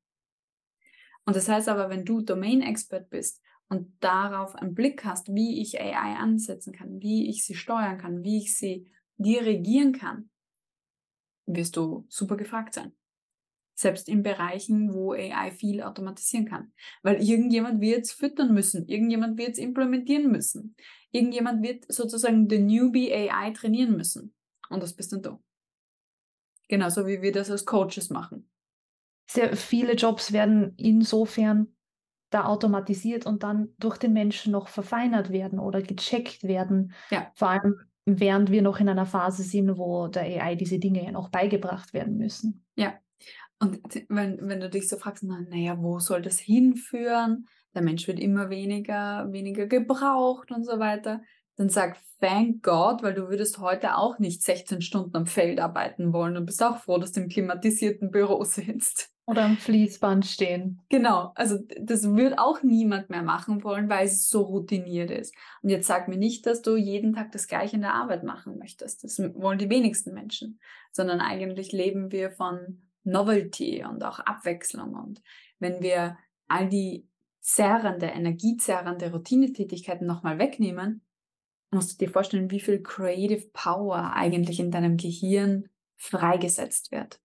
Und 1.26 1.36
das 1.36 1.48
heißt 1.48 1.70
aber, 1.70 1.92
wenn 1.92 2.06
du 2.06 2.22
Domain-Expert 2.22 3.12
bist 3.12 3.40
und 3.70 3.94
darauf 4.00 4.56
einen 4.56 4.74
Blick 4.74 5.06
hast, 5.06 5.32
wie 5.32 5.62
ich 5.62 5.80
AI 5.80 6.16
ansetzen 6.16 6.74
kann, 6.74 7.00
wie 7.04 7.30
ich 7.30 7.46
sie 7.46 7.54
steuern 7.54 8.00
kann, 8.00 8.24
wie 8.24 8.40
ich 8.40 8.58
sie 8.58 8.92
dirigieren 9.18 9.92
kann, 9.92 10.32
wirst 11.48 11.76
du 11.78 12.06
super 12.10 12.38
gefragt 12.38 12.74
sein. 12.74 12.92
Selbst 13.76 14.10
in 14.10 14.24
Bereichen, 14.24 14.94
wo 14.94 15.14
AI 15.14 15.52
viel 15.52 15.82
automatisieren 15.82 16.48
kann. 16.48 16.74
Weil 17.04 17.22
irgendjemand 17.22 17.80
wird 17.80 18.06
es 18.06 18.12
füttern 18.12 18.54
müssen, 18.54 18.88
irgendjemand 18.88 19.38
wird 19.38 19.52
es 19.52 19.58
implementieren 19.60 20.32
müssen. 20.32 20.76
Irgendjemand 21.12 21.64
wird 21.64 21.92
sozusagen 21.92 22.50
the 22.50 22.60
newbie 22.60 23.14
AI 23.14 23.52
trainieren 23.52 23.96
müssen. 23.96 24.34
Und 24.70 24.84
das 24.84 24.94
bist 24.94 25.14
dann 25.14 25.22
du. 25.22 25.44
Genauso 26.68 27.08
wie 27.08 27.22
wir 27.22 27.32
das 27.32 27.50
als 27.50 27.66
Coaches 27.66 28.10
machen. 28.10 28.50
Sehr 29.30 29.56
viele 29.56 29.94
Jobs 29.94 30.34
werden 30.34 30.74
insofern 30.78 31.68
da 32.30 32.46
automatisiert 32.46 33.26
und 33.26 33.44
dann 33.44 33.70
durch 33.78 33.98
den 33.98 34.14
Menschen 34.14 34.52
noch 34.52 34.68
verfeinert 34.68 35.32
werden 35.32 35.60
oder 35.60 35.82
gecheckt 35.82 36.44
werden. 36.44 36.94
Ja. 37.10 37.32
Vor 37.36 37.50
allem 37.50 37.76
während 38.08 38.52
wir 38.52 38.62
noch 38.62 38.80
in 38.80 38.88
einer 38.88 39.06
Phase 39.06 39.44
sind, 39.44 39.78
wo 39.78 40.08
der 40.08 40.24
AI 40.24 40.56
diese 40.56 40.80
Dinge 40.80 41.04
ja 41.04 41.12
noch 41.12 41.30
beigebracht 41.30 41.94
werden 41.94 42.18
müssen. 42.18 42.66
Ja. 42.76 42.94
Und 43.60 43.80
wenn, 44.08 44.38
wenn 44.48 44.60
du 44.62 44.70
dich 44.70 44.88
so 44.88 44.98
fragst, 44.98 45.24
na, 45.24 45.42
naja, 45.42 45.78
wo 45.80 46.00
soll 46.00 46.22
das 46.22 46.40
hinführen? 46.40 47.48
Der 47.76 47.82
Mensch 47.82 48.08
wird 48.08 48.20
immer 48.20 48.50
weniger, 48.50 49.32
weniger 49.32 49.66
gebraucht 49.66 50.52
und 50.52 50.64
so 50.64 50.80
weiter. 50.80 51.22
Dann 51.58 51.70
sag, 51.70 51.98
thank 52.22 52.64
God, 52.64 53.04
weil 53.04 53.14
du 53.14 53.30
würdest 53.30 53.58
heute 53.58 53.98
auch 53.98 54.20
nicht 54.20 54.44
16 54.44 54.82
Stunden 54.82 55.18
am 55.18 55.26
Feld 55.26 55.60
arbeiten 55.60 56.14
wollen 56.14 56.38
und 56.38 56.46
bist 56.46 56.64
auch 56.64 56.78
froh, 56.78 57.00
dass 57.00 57.12
du 57.12 57.22
im 57.22 57.30
klimatisierten 57.30 58.12
Büro 58.12 58.44
sitzt. 58.44 59.12
Oder 59.30 59.44
am 59.44 59.58
Fließband 59.58 60.26
stehen. 60.26 60.80
Genau, 60.88 61.34
also 61.36 61.60
das 61.78 62.16
wird 62.16 62.40
auch 62.40 62.64
niemand 62.64 63.10
mehr 63.10 63.24
machen 63.24 63.62
wollen, 63.62 63.90
weil 63.90 64.06
es 64.06 64.30
so 64.30 64.44
routiniert 64.44 65.12
ist. 65.12 65.36
Und 65.62 65.70
jetzt 65.70 65.86
sag 65.86 66.08
mir 66.08 66.18
nicht, 66.18 66.46
dass 66.46 66.62
du 66.62 66.78
jeden 66.78 67.12
Tag 67.12 67.34
das 67.34 67.48
Gleiche 67.48 67.76
in 67.76 67.82
der 67.82 67.94
Arbeit 67.94 68.24
machen 68.24 68.58
möchtest. 68.58 69.04
Das 69.04 69.20
wollen 69.20 69.58
die 69.58 69.70
wenigsten 69.70 70.14
Menschen. 70.14 70.62
Sondern 70.94 71.20
eigentlich 71.20 71.74
leben 71.74 72.14
wir 72.14 72.32
von 72.32 72.88
Novelty 73.04 73.84
und 73.84 74.02
auch 74.06 74.20
Abwechslung. 74.20 74.94
Und 74.94 75.22
wenn 75.60 75.82
wir 75.82 76.18
all 76.48 76.70
die 76.70 77.06
zerrende, 77.42 78.06
energiezerrende 78.06 79.12
Routinetätigkeiten 79.12 80.08
nochmal 80.08 80.40
wegnehmen, 80.40 81.06
musst 81.70 82.00
du 82.00 82.06
dir 82.06 82.12
vorstellen, 82.12 82.50
wie 82.50 82.62
viel 82.62 82.82
Creative 82.82 83.46
Power 83.52 84.14
eigentlich 84.14 84.62
in 84.62 84.72
deinem 84.72 84.96
Gehirn 84.96 85.68
freigesetzt 85.98 86.94
wird 86.94 87.20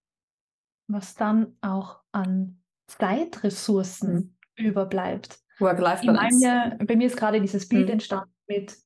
was 0.88 1.14
dann 1.14 1.57
auch 1.61 2.01
an 2.12 2.62
Zeitressourcen 2.87 4.37
mhm. 4.57 4.64
überbleibt. 4.64 5.38
Work-Life-Balance. 5.59 6.79
Bei 6.87 6.97
mir 6.97 7.07
ist 7.07 7.16
gerade 7.16 7.40
dieses 7.40 7.68
Bild 7.68 7.87
mhm. 7.87 7.92
entstanden 7.92 8.33
mit, 8.49 8.77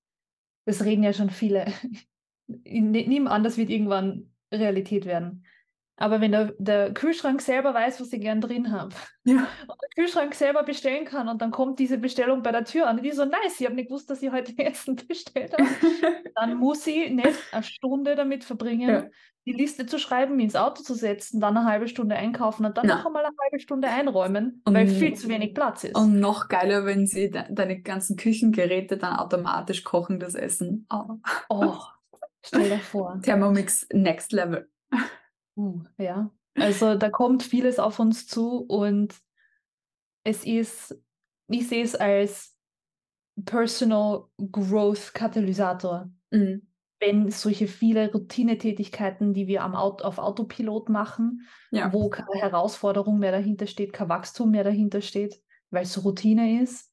das 0.67 0.85
reden 0.85 1.03
ja 1.03 1.13
schon 1.13 1.31
viele. 1.31 1.67
Nehme 2.47 3.31
an, 3.31 3.43
das 3.43 3.57
wird 3.57 3.71
irgendwann 3.71 4.33
Realität 4.53 5.07
werden. 5.07 5.45
Aber 5.99 6.21
wenn 6.21 6.33
der, 6.33 6.53
der 6.59 6.93
Kühlschrank 6.93 7.41
selber 7.41 7.73
weiß, 7.73 8.01
was 8.01 8.13
ich 8.13 8.21
gern 8.21 8.43
drin 8.43 8.71
habe, 8.71 8.95
ja. 9.25 9.37
und 9.37 9.83
der 9.83 9.89
Kühlschrank 9.95 10.35
selber 10.35 10.63
bestellen 10.63 11.07
kann 11.07 11.29
und 11.29 11.41
dann 11.41 11.51
kommt 11.51 11.79
diese 11.79 11.97
Bestellung 11.97 12.43
bei 12.43 12.53
der 12.53 12.65
Tür 12.65 12.87
an, 12.87 13.03
die 13.03 13.13
so, 13.13 13.25
nice, 13.25 13.59
ich 13.59 13.65
habe 13.65 13.77
nicht 13.77 13.89
gewusst, 13.89 14.11
dass 14.11 14.23
ich 14.23 14.31
heute 14.31 14.53
Essen 14.59 14.97
bestellt 15.09 15.55
habe, 15.55 15.65
dann 16.35 16.59
muss 16.59 16.87
ich 16.87 17.11
nicht 17.11 17.39
eine 17.51 17.63
Stunde 17.63 18.15
damit 18.15 18.45
verbringen, 18.45 18.91
ja. 18.91 19.05
die 19.47 19.53
Liste 19.53 19.87
zu 19.87 19.99
schreiben, 19.99 20.37
mich 20.37 20.45
ins 20.45 20.57
Auto 20.57 20.83
zu 20.83 20.93
setzen, 20.93 21.41
dann 21.41 21.57
eine 21.57 21.67
halbe 21.67 21.89
Stunde 21.89 22.15
einkaufen 22.15 22.67
und 22.67 22.77
dann 22.77 22.87
Na. 22.87 22.97
noch 22.97 23.07
einmal 23.07 23.25
eine 23.25 23.35
halbe 23.43 23.59
Stunde 23.59 23.89
einräumen, 23.89 24.61
und, 24.67 24.75
weil 24.75 24.89
viel 24.89 25.15
zu 25.15 25.29
wenig 25.29 25.55
Platz 25.55 25.85
ist. 25.85 25.97
Und 25.97 26.21
noch 26.21 26.49
geiler, 26.49 26.85
wenn 26.85 27.07
sie 27.07 27.31
de 27.31 27.45
deine 27.49 27.81
ganzen 27.81 28.19
Küchengeräte 28.19 28.99
dann 28.99 29.17
automatisch 29.17 29.83
kochen, 29.83 30.21
das 30.21 30.35
Essen. 30.35 30.87
Oh, 30.93 31.17
oh 31.49 31.79
stell 32.43 32.69
dir 32.69 32.79
vor. 32.81 33.19
Thermomix 33.23 33.87
Next 33.93 34.33
Level. 34.33 34.69
Uh, 35.57 35.83
ja, 35.99 36.31
also 36.55 36.97
da 36.97 37.11
kommt 37.11 37.43
vieles 37.43 37.79
auf 37.79 37.99
uns 37.99 38.27
zu 38.27 38.59
und 38.59 39.15
es 40.25 40.45
ist, 40.45 40.99
ich 41.49 41.69
sehe 41.69 41.83
es 41.83 41.95
als 41.95 42.57
Personal 43.45 44.25
Growth 44.51 45.13
Katalysator. 45.15 46.11
Mhm. 46.31 46.67
wenn 46.99 47.31
solche 47.31 47.69
viele 47.69 48.11
Routinetätigkeiten, 48.11 49.35
die 49.35 49.47
wir 49.47 49.63
am 49.63 49.75
Auto, 49.75 50.05
auf 50.05 50.19
Autopilot 50.19 50.89
machen, 50.89 51.47
ja. 51.71 51.93
wo 51.93 52.09
keine 52.09 52.41
Herausforderung 52.41 53.19
mehr 53.19 53.33
dahinter 53.33 53.67
steht, 53.67 53.93
kein 53.93 54.09
Wachstum 54.09 54.51
mehr 54.51 54.65
dahinter 54.65 55.03
steht, 55.03 55.41
weil 55.71 55.83
es 55.83 56.05
Routine 56.05 56.63
ist, 56.63 56.91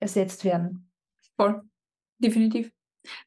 ersetzt 0.00 0.44
werden. 0.44 0.90
Voll, 1.36 1.62
definitiv. 2.18 2.72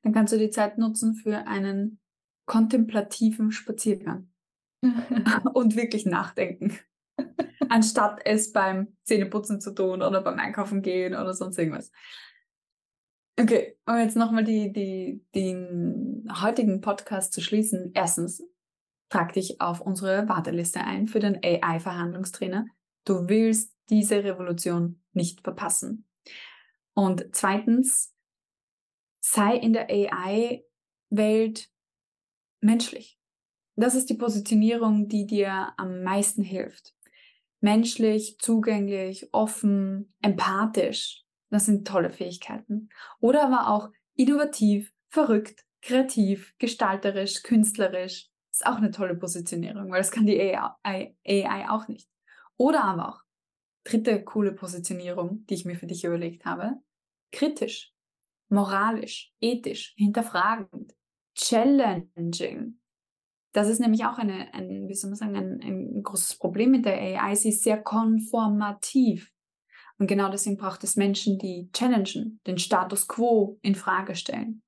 Dann 0.01 0.13
kannst 0.13 0.33
du 0.33 0.37
die 0.37 0.49
Zeit 0.49 0.77
nutzen 0.77 1.15
für 1.15 1.45
einen 1.45 1.99
kontemplativen 2.45 3.51
Spaziergang 3.51 4.29
und 5.53 5.75
wirklich 5.75 6.05
nachdenken, 6.05 6.77
anstatt 7.69 8.21
es 8.25 8.51
beim 8.51 8.95
Zähneputzen 9.03 9.61
zu 9.61 9.73
tun 9.73 10.01
oder 10.01 10.21
beim 10.21 10.39
Einkaufen 10.39 10.81
gehen 10.81 11.13
oder 11.13 11.33
sonst 11.33 11.57
irgendwas. 11.57 11.91
Okay, 13.37 13.77
um 13.85 13.97
jetzt 13.97 14.15
nochmal 14.15 14.45
die, 14.45 14.71
die, 14.71 15.25
den 15.35 16.25
heutigen 16.41 16.79
Podcast 16.79 17.33
zu 17.33 17.41
schließen. 17.41 17.91
Erstens, 17.93 18.41
trag 19.09 19.33
dich 19.33 19.59
auf 19.59 19.81
unsere 19.81 20.29
Warteliste 20.29 20.79
ein 20.81 21.07
für 21.07 21.19
den 21.19 21.39
AI-Verhandlungstrainer. 21.43 22.65
Du 23.03 23.27
willst 23.27 23.75
diese 23.89 24.23
Revolution 24.23 25.01
nicht 25.11 25.41
verpassen. 25.41 26.07
Und 26.93 27.27
zweitens, 27.33 28.13
sei 29.19 29.57
in 29.57 29.73
der 29.73 29.89
AI-Welt 29.89 31.69
menschlich. 32.65 33.17
Das 33.75 33.95
ist 33.95 34.09
die 34.09 34.15
Positionierung, 34.15 35.07
die 35.07 35.25
dir 35.25 35.73
am 35.77 36.01
meisten 36.03 36.43
hilft. 36.43 36.93
Menschlich, 37.61 38.37
zugänglich, 38.39 39.29
offen, 39.33 40.13
empathisch. 40.21 41.23
Das 41.49 41.65
sind 41.65 41.87
tolle 41.87 42.09
Fähigkeiten. 42.09 42.89
Oder 43.19 43.45
aber 43.45 43.69
auch 43.69 43.89
innovativ, 44.15 44.91
verrückt, 45.09 45.65
kreativ, 45.81 46.53
gestalterisch, 46.57 47.43
künstlerisch. 47.43 48.29
Ist 48.51 48.65
auch 48.65 48.77
eine 48.77 48.91
tolle 48.91 49.15
Positionierung, 49.15 49.91
weil 49.91 49.99
das 49.99 50.11
kann 50.11 50.25
die 50.25 50.39
AI, 50.39 51.15
AI 51.25 51.69
auch 51.69 51.87
nicht. 51.87 52.09
Oder 52.57 52.83
aber 52.85 53.09
auch, 53.09 53.21
dritte 53.83 54.23
coole 54.23 54.53
Positionierung, 54.53 55.45
die 55.47 55.55
ich 55.55 55.65
mir 55.65 55.75
für 55.75 55.87
dich 55.87 56.05
überlegt 56.05 56.45
habe, 56.45 56.75
kritisch, 57.31 57.93
moralisch, 58.47 59.33
ethisch, 59.41 59.93
hinterfragend, 59.97 60.93
challenging. 61.35 62.79
Das 63.53 63.69
ist 63.69 63.79
nämlich 63.79 64.05
auch 64.05 64.17
eine, 64.17 64.53
ein, 64.53 64.87
wie 64.87 64.93
soll 64.93 65.11
man 65.11 65.17
sagen, 65.17 65.35
ein, 65.35 65.61
ein 65.61 66.03
großes 66.03 66.37
Problem 66.37 66.71
mit 66.71 66.85
der 66.85 66.97
AI. 66.97 67.35
Sie 67.35 67.49
ist 67.49 67.63
sehr 67.63 67.81
konformativ. 67.81 69.31
Und 69.97 70.07
genau 70.07 70.29
deswegen 70.29 70.57
braucht 70.57 70.83
es 70.83 70.97
Menschen, 70.97 71.37
die 71.37 71.69
challengen, 71.71 72.41
den 72.47 72.57
Status 72.57 73.07
quo 73.07 73.57
in 73.61 73.75
Frage 73.75 74.15
stellen. 74.15 74.61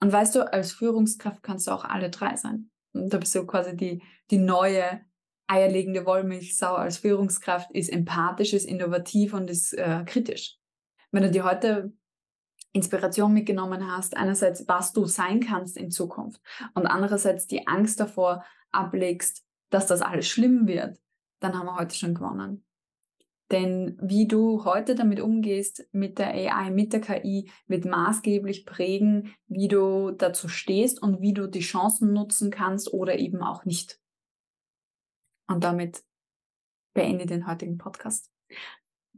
Und 0.00 0.12
weißt 0.12 0.34
du, 0.34 0.52
als 0.52 0.72
Führungskraft 0.72 1.42
kannst 1.42 1.68
du 1.68 1.70
auch 1.70 1.84
alle 1.84 2.10
drei 2.10 2.36
sein. 2.36 2.70
Und 2.92 3.14
da 3.14 3.18
bist 3.18 3.34
du 3.34 3.46
quasi 3.46 3.74
die, 3.76 4.02
die 4.30 4.38
neue 4.38 5.00
eierlegende 5.46 6.04
Wollmilchsau 6.04 6.74
als 6.74 6.98
Führungskraft, 6.98 7.70
ist 7.72 7.90
empathisch, 7.90 8.52
ist 8.52 8.66
innovativ 8.66 9.32
und 9.32 9.48
ist 9.48 9.72
äh, 9.74 10.02
kritisch. 10.04 10.58
Wenn 11.12 11.22
du 11.22 11.30
dir 11.30 11.44
heute 11.44 11.92
Inspiration 12.72 13.32
mitgenommen 13.32 13.90
hast, 13.90 14.16
einerseits, 14.16 14.66
was 14.66 14.92
du 14.92 15.04
sein 15.04 15.40
kannst 15.40 15.76
in 15.76 15.90
Zukunft 15.90 16.40
und 16.74 16.86
andererseits 16.86 17.46
die 17.46 17.66
Angst 17.66 18.00
davor 18.00 18.44
ablegst, 18.70 19.44
dass 19.70 19.86
das 19.86 20.02
alles 20.02 20.26
schlimm 20.26 20.66
wird, 20.66 20.98
dann 21.40 21.58
haben 21.58 21.66
wir 21.66 21.76
heute 21.76 21.94
schon 21.94 22.14
gewonnen. 22.14 22.64
Denn 23.50 23.98
wie 24.00 24.26
du 24.26 24.64
heute 24.64 24.94
damit 24.94 25.20
umgehst 25.20 25.86
mit 25.92 26.18
der 26.18 26.28
AI, 26.28 26.70
mit 26.70 26.94
der 26.94 27.02
KI, 27.02 27.50
wird 27.66 27.84
maßgeblich 27.84 28.64
prägen, 28.64 29.34
wie 29.46 29.68
du 29.68 30.10
dazu 30.10 30.48
stehst 30.48 31.02
und 31.02 31.20
wie 31.20 31.34
du 31.34 31.46
die 31.46 31.60
Chancen 31.60 32.14
nutzen 32.14 32.50
kannst 32.50 32.94
oder 32.94 33.18
eben 33.18 33.42
auch 33.42 33.66
nicht. 33.66 34.00
Und 35.46 35.64
damit 35.64 36.02
beende 36.94 37.26
den 37.26 37.46
heutigen 37.46 37.76
Podcast. 37.76 38.30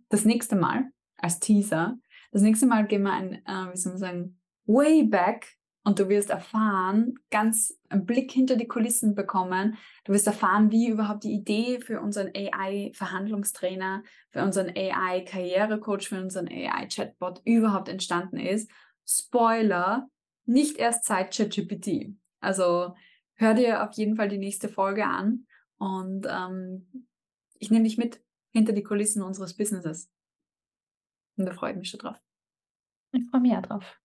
Das 0.08 0.24
nächste 0.24 0.56
Mal, 0.56 0.90
als 1.16 1.38
Teaser, 1.38 1.96
das 2.34 2.42
nächste 2.42 2.66
Mal 2.66 2.84
gehen 2.88 3.04
wir 3.04 3.12
ein, 3.12 3.34
äh, 3.46 3.72
wie 3.72 3.76
soll 3.76 3.92
man 3.92 4.00
sagen, 4.00 4.40
way 4.66 5.04
back 5.04 5.56
und 5.84 6.00
du 6.00 6.08
wirst 6.08 6.30
erfahren, 6.30 7.14
ganz 7.30 7.78
einen 7.88 8.06
Blick 8.06 8.32
hinter 8.32 8.56
die 8.56 8.66
Kulissen 8.66 9.14
bekommen. 9.14 9.78
Du 10.02 10.12
wirst 10.12 10.26
erfahren, 10.26 10.72
wie 10.72 10.88
überhaupt 10.88 11.22
die 11.22 11.32
Idee 11.32 11.78
für 11.80 12.00
unseren 12.00 12.32
AI-Verhandlungstrainer, 12.34 14.02
für 14.30 14.42
unseren 14.42 14.70
AI-Karrierecoach, 14.70 16.08
für 16.08 16.20
unseren 16.20 16.48
AI-Chatbot 16.48 17.40
überhaupt 17.44 17.88
entstanden 17.88 18.38
ist. 18.38 18.68
Spoiler, 19.06 20.08
nicht 20.44 20.78
erst 20.78 21.04
seit 21.04 21.36
ChatGPT. 21.36 22.16
Also 22.40 22.96
hör 23.34 23.54
dir 23.54 23.88
auf 23.88 23.92
jeden 23.92 24.16
Fall 24.16 24.28
die 24.28 24.38
nächste 24.38 24.68
Folge 24.68 25.06
an 25.06 25.46
und 25.78 26.26
ähm, 26.28 27.06
ich 27.60 27.70
nehme 27.70 27.84
dich 27.84 27.96
mit 27.96 28.20
hinter 28.50 28.72
die 28.72 28.82
Kulissen 28.82 29.22
unseres 29.22 29.56
Businesses. 29.56 30.10
Und 31.36 31.46
da 31.46 31.52
freue 31.52 31.72
ich 31.72 31.78
mich 31.78 31.90
schon 31.90 32.00
drauf. 32.00 32.16
Ich 33.12 33.22
freue 33.30 33.40
mich 33.40 33.52
auch 33.52 33.62
drauf. 33.62 34.00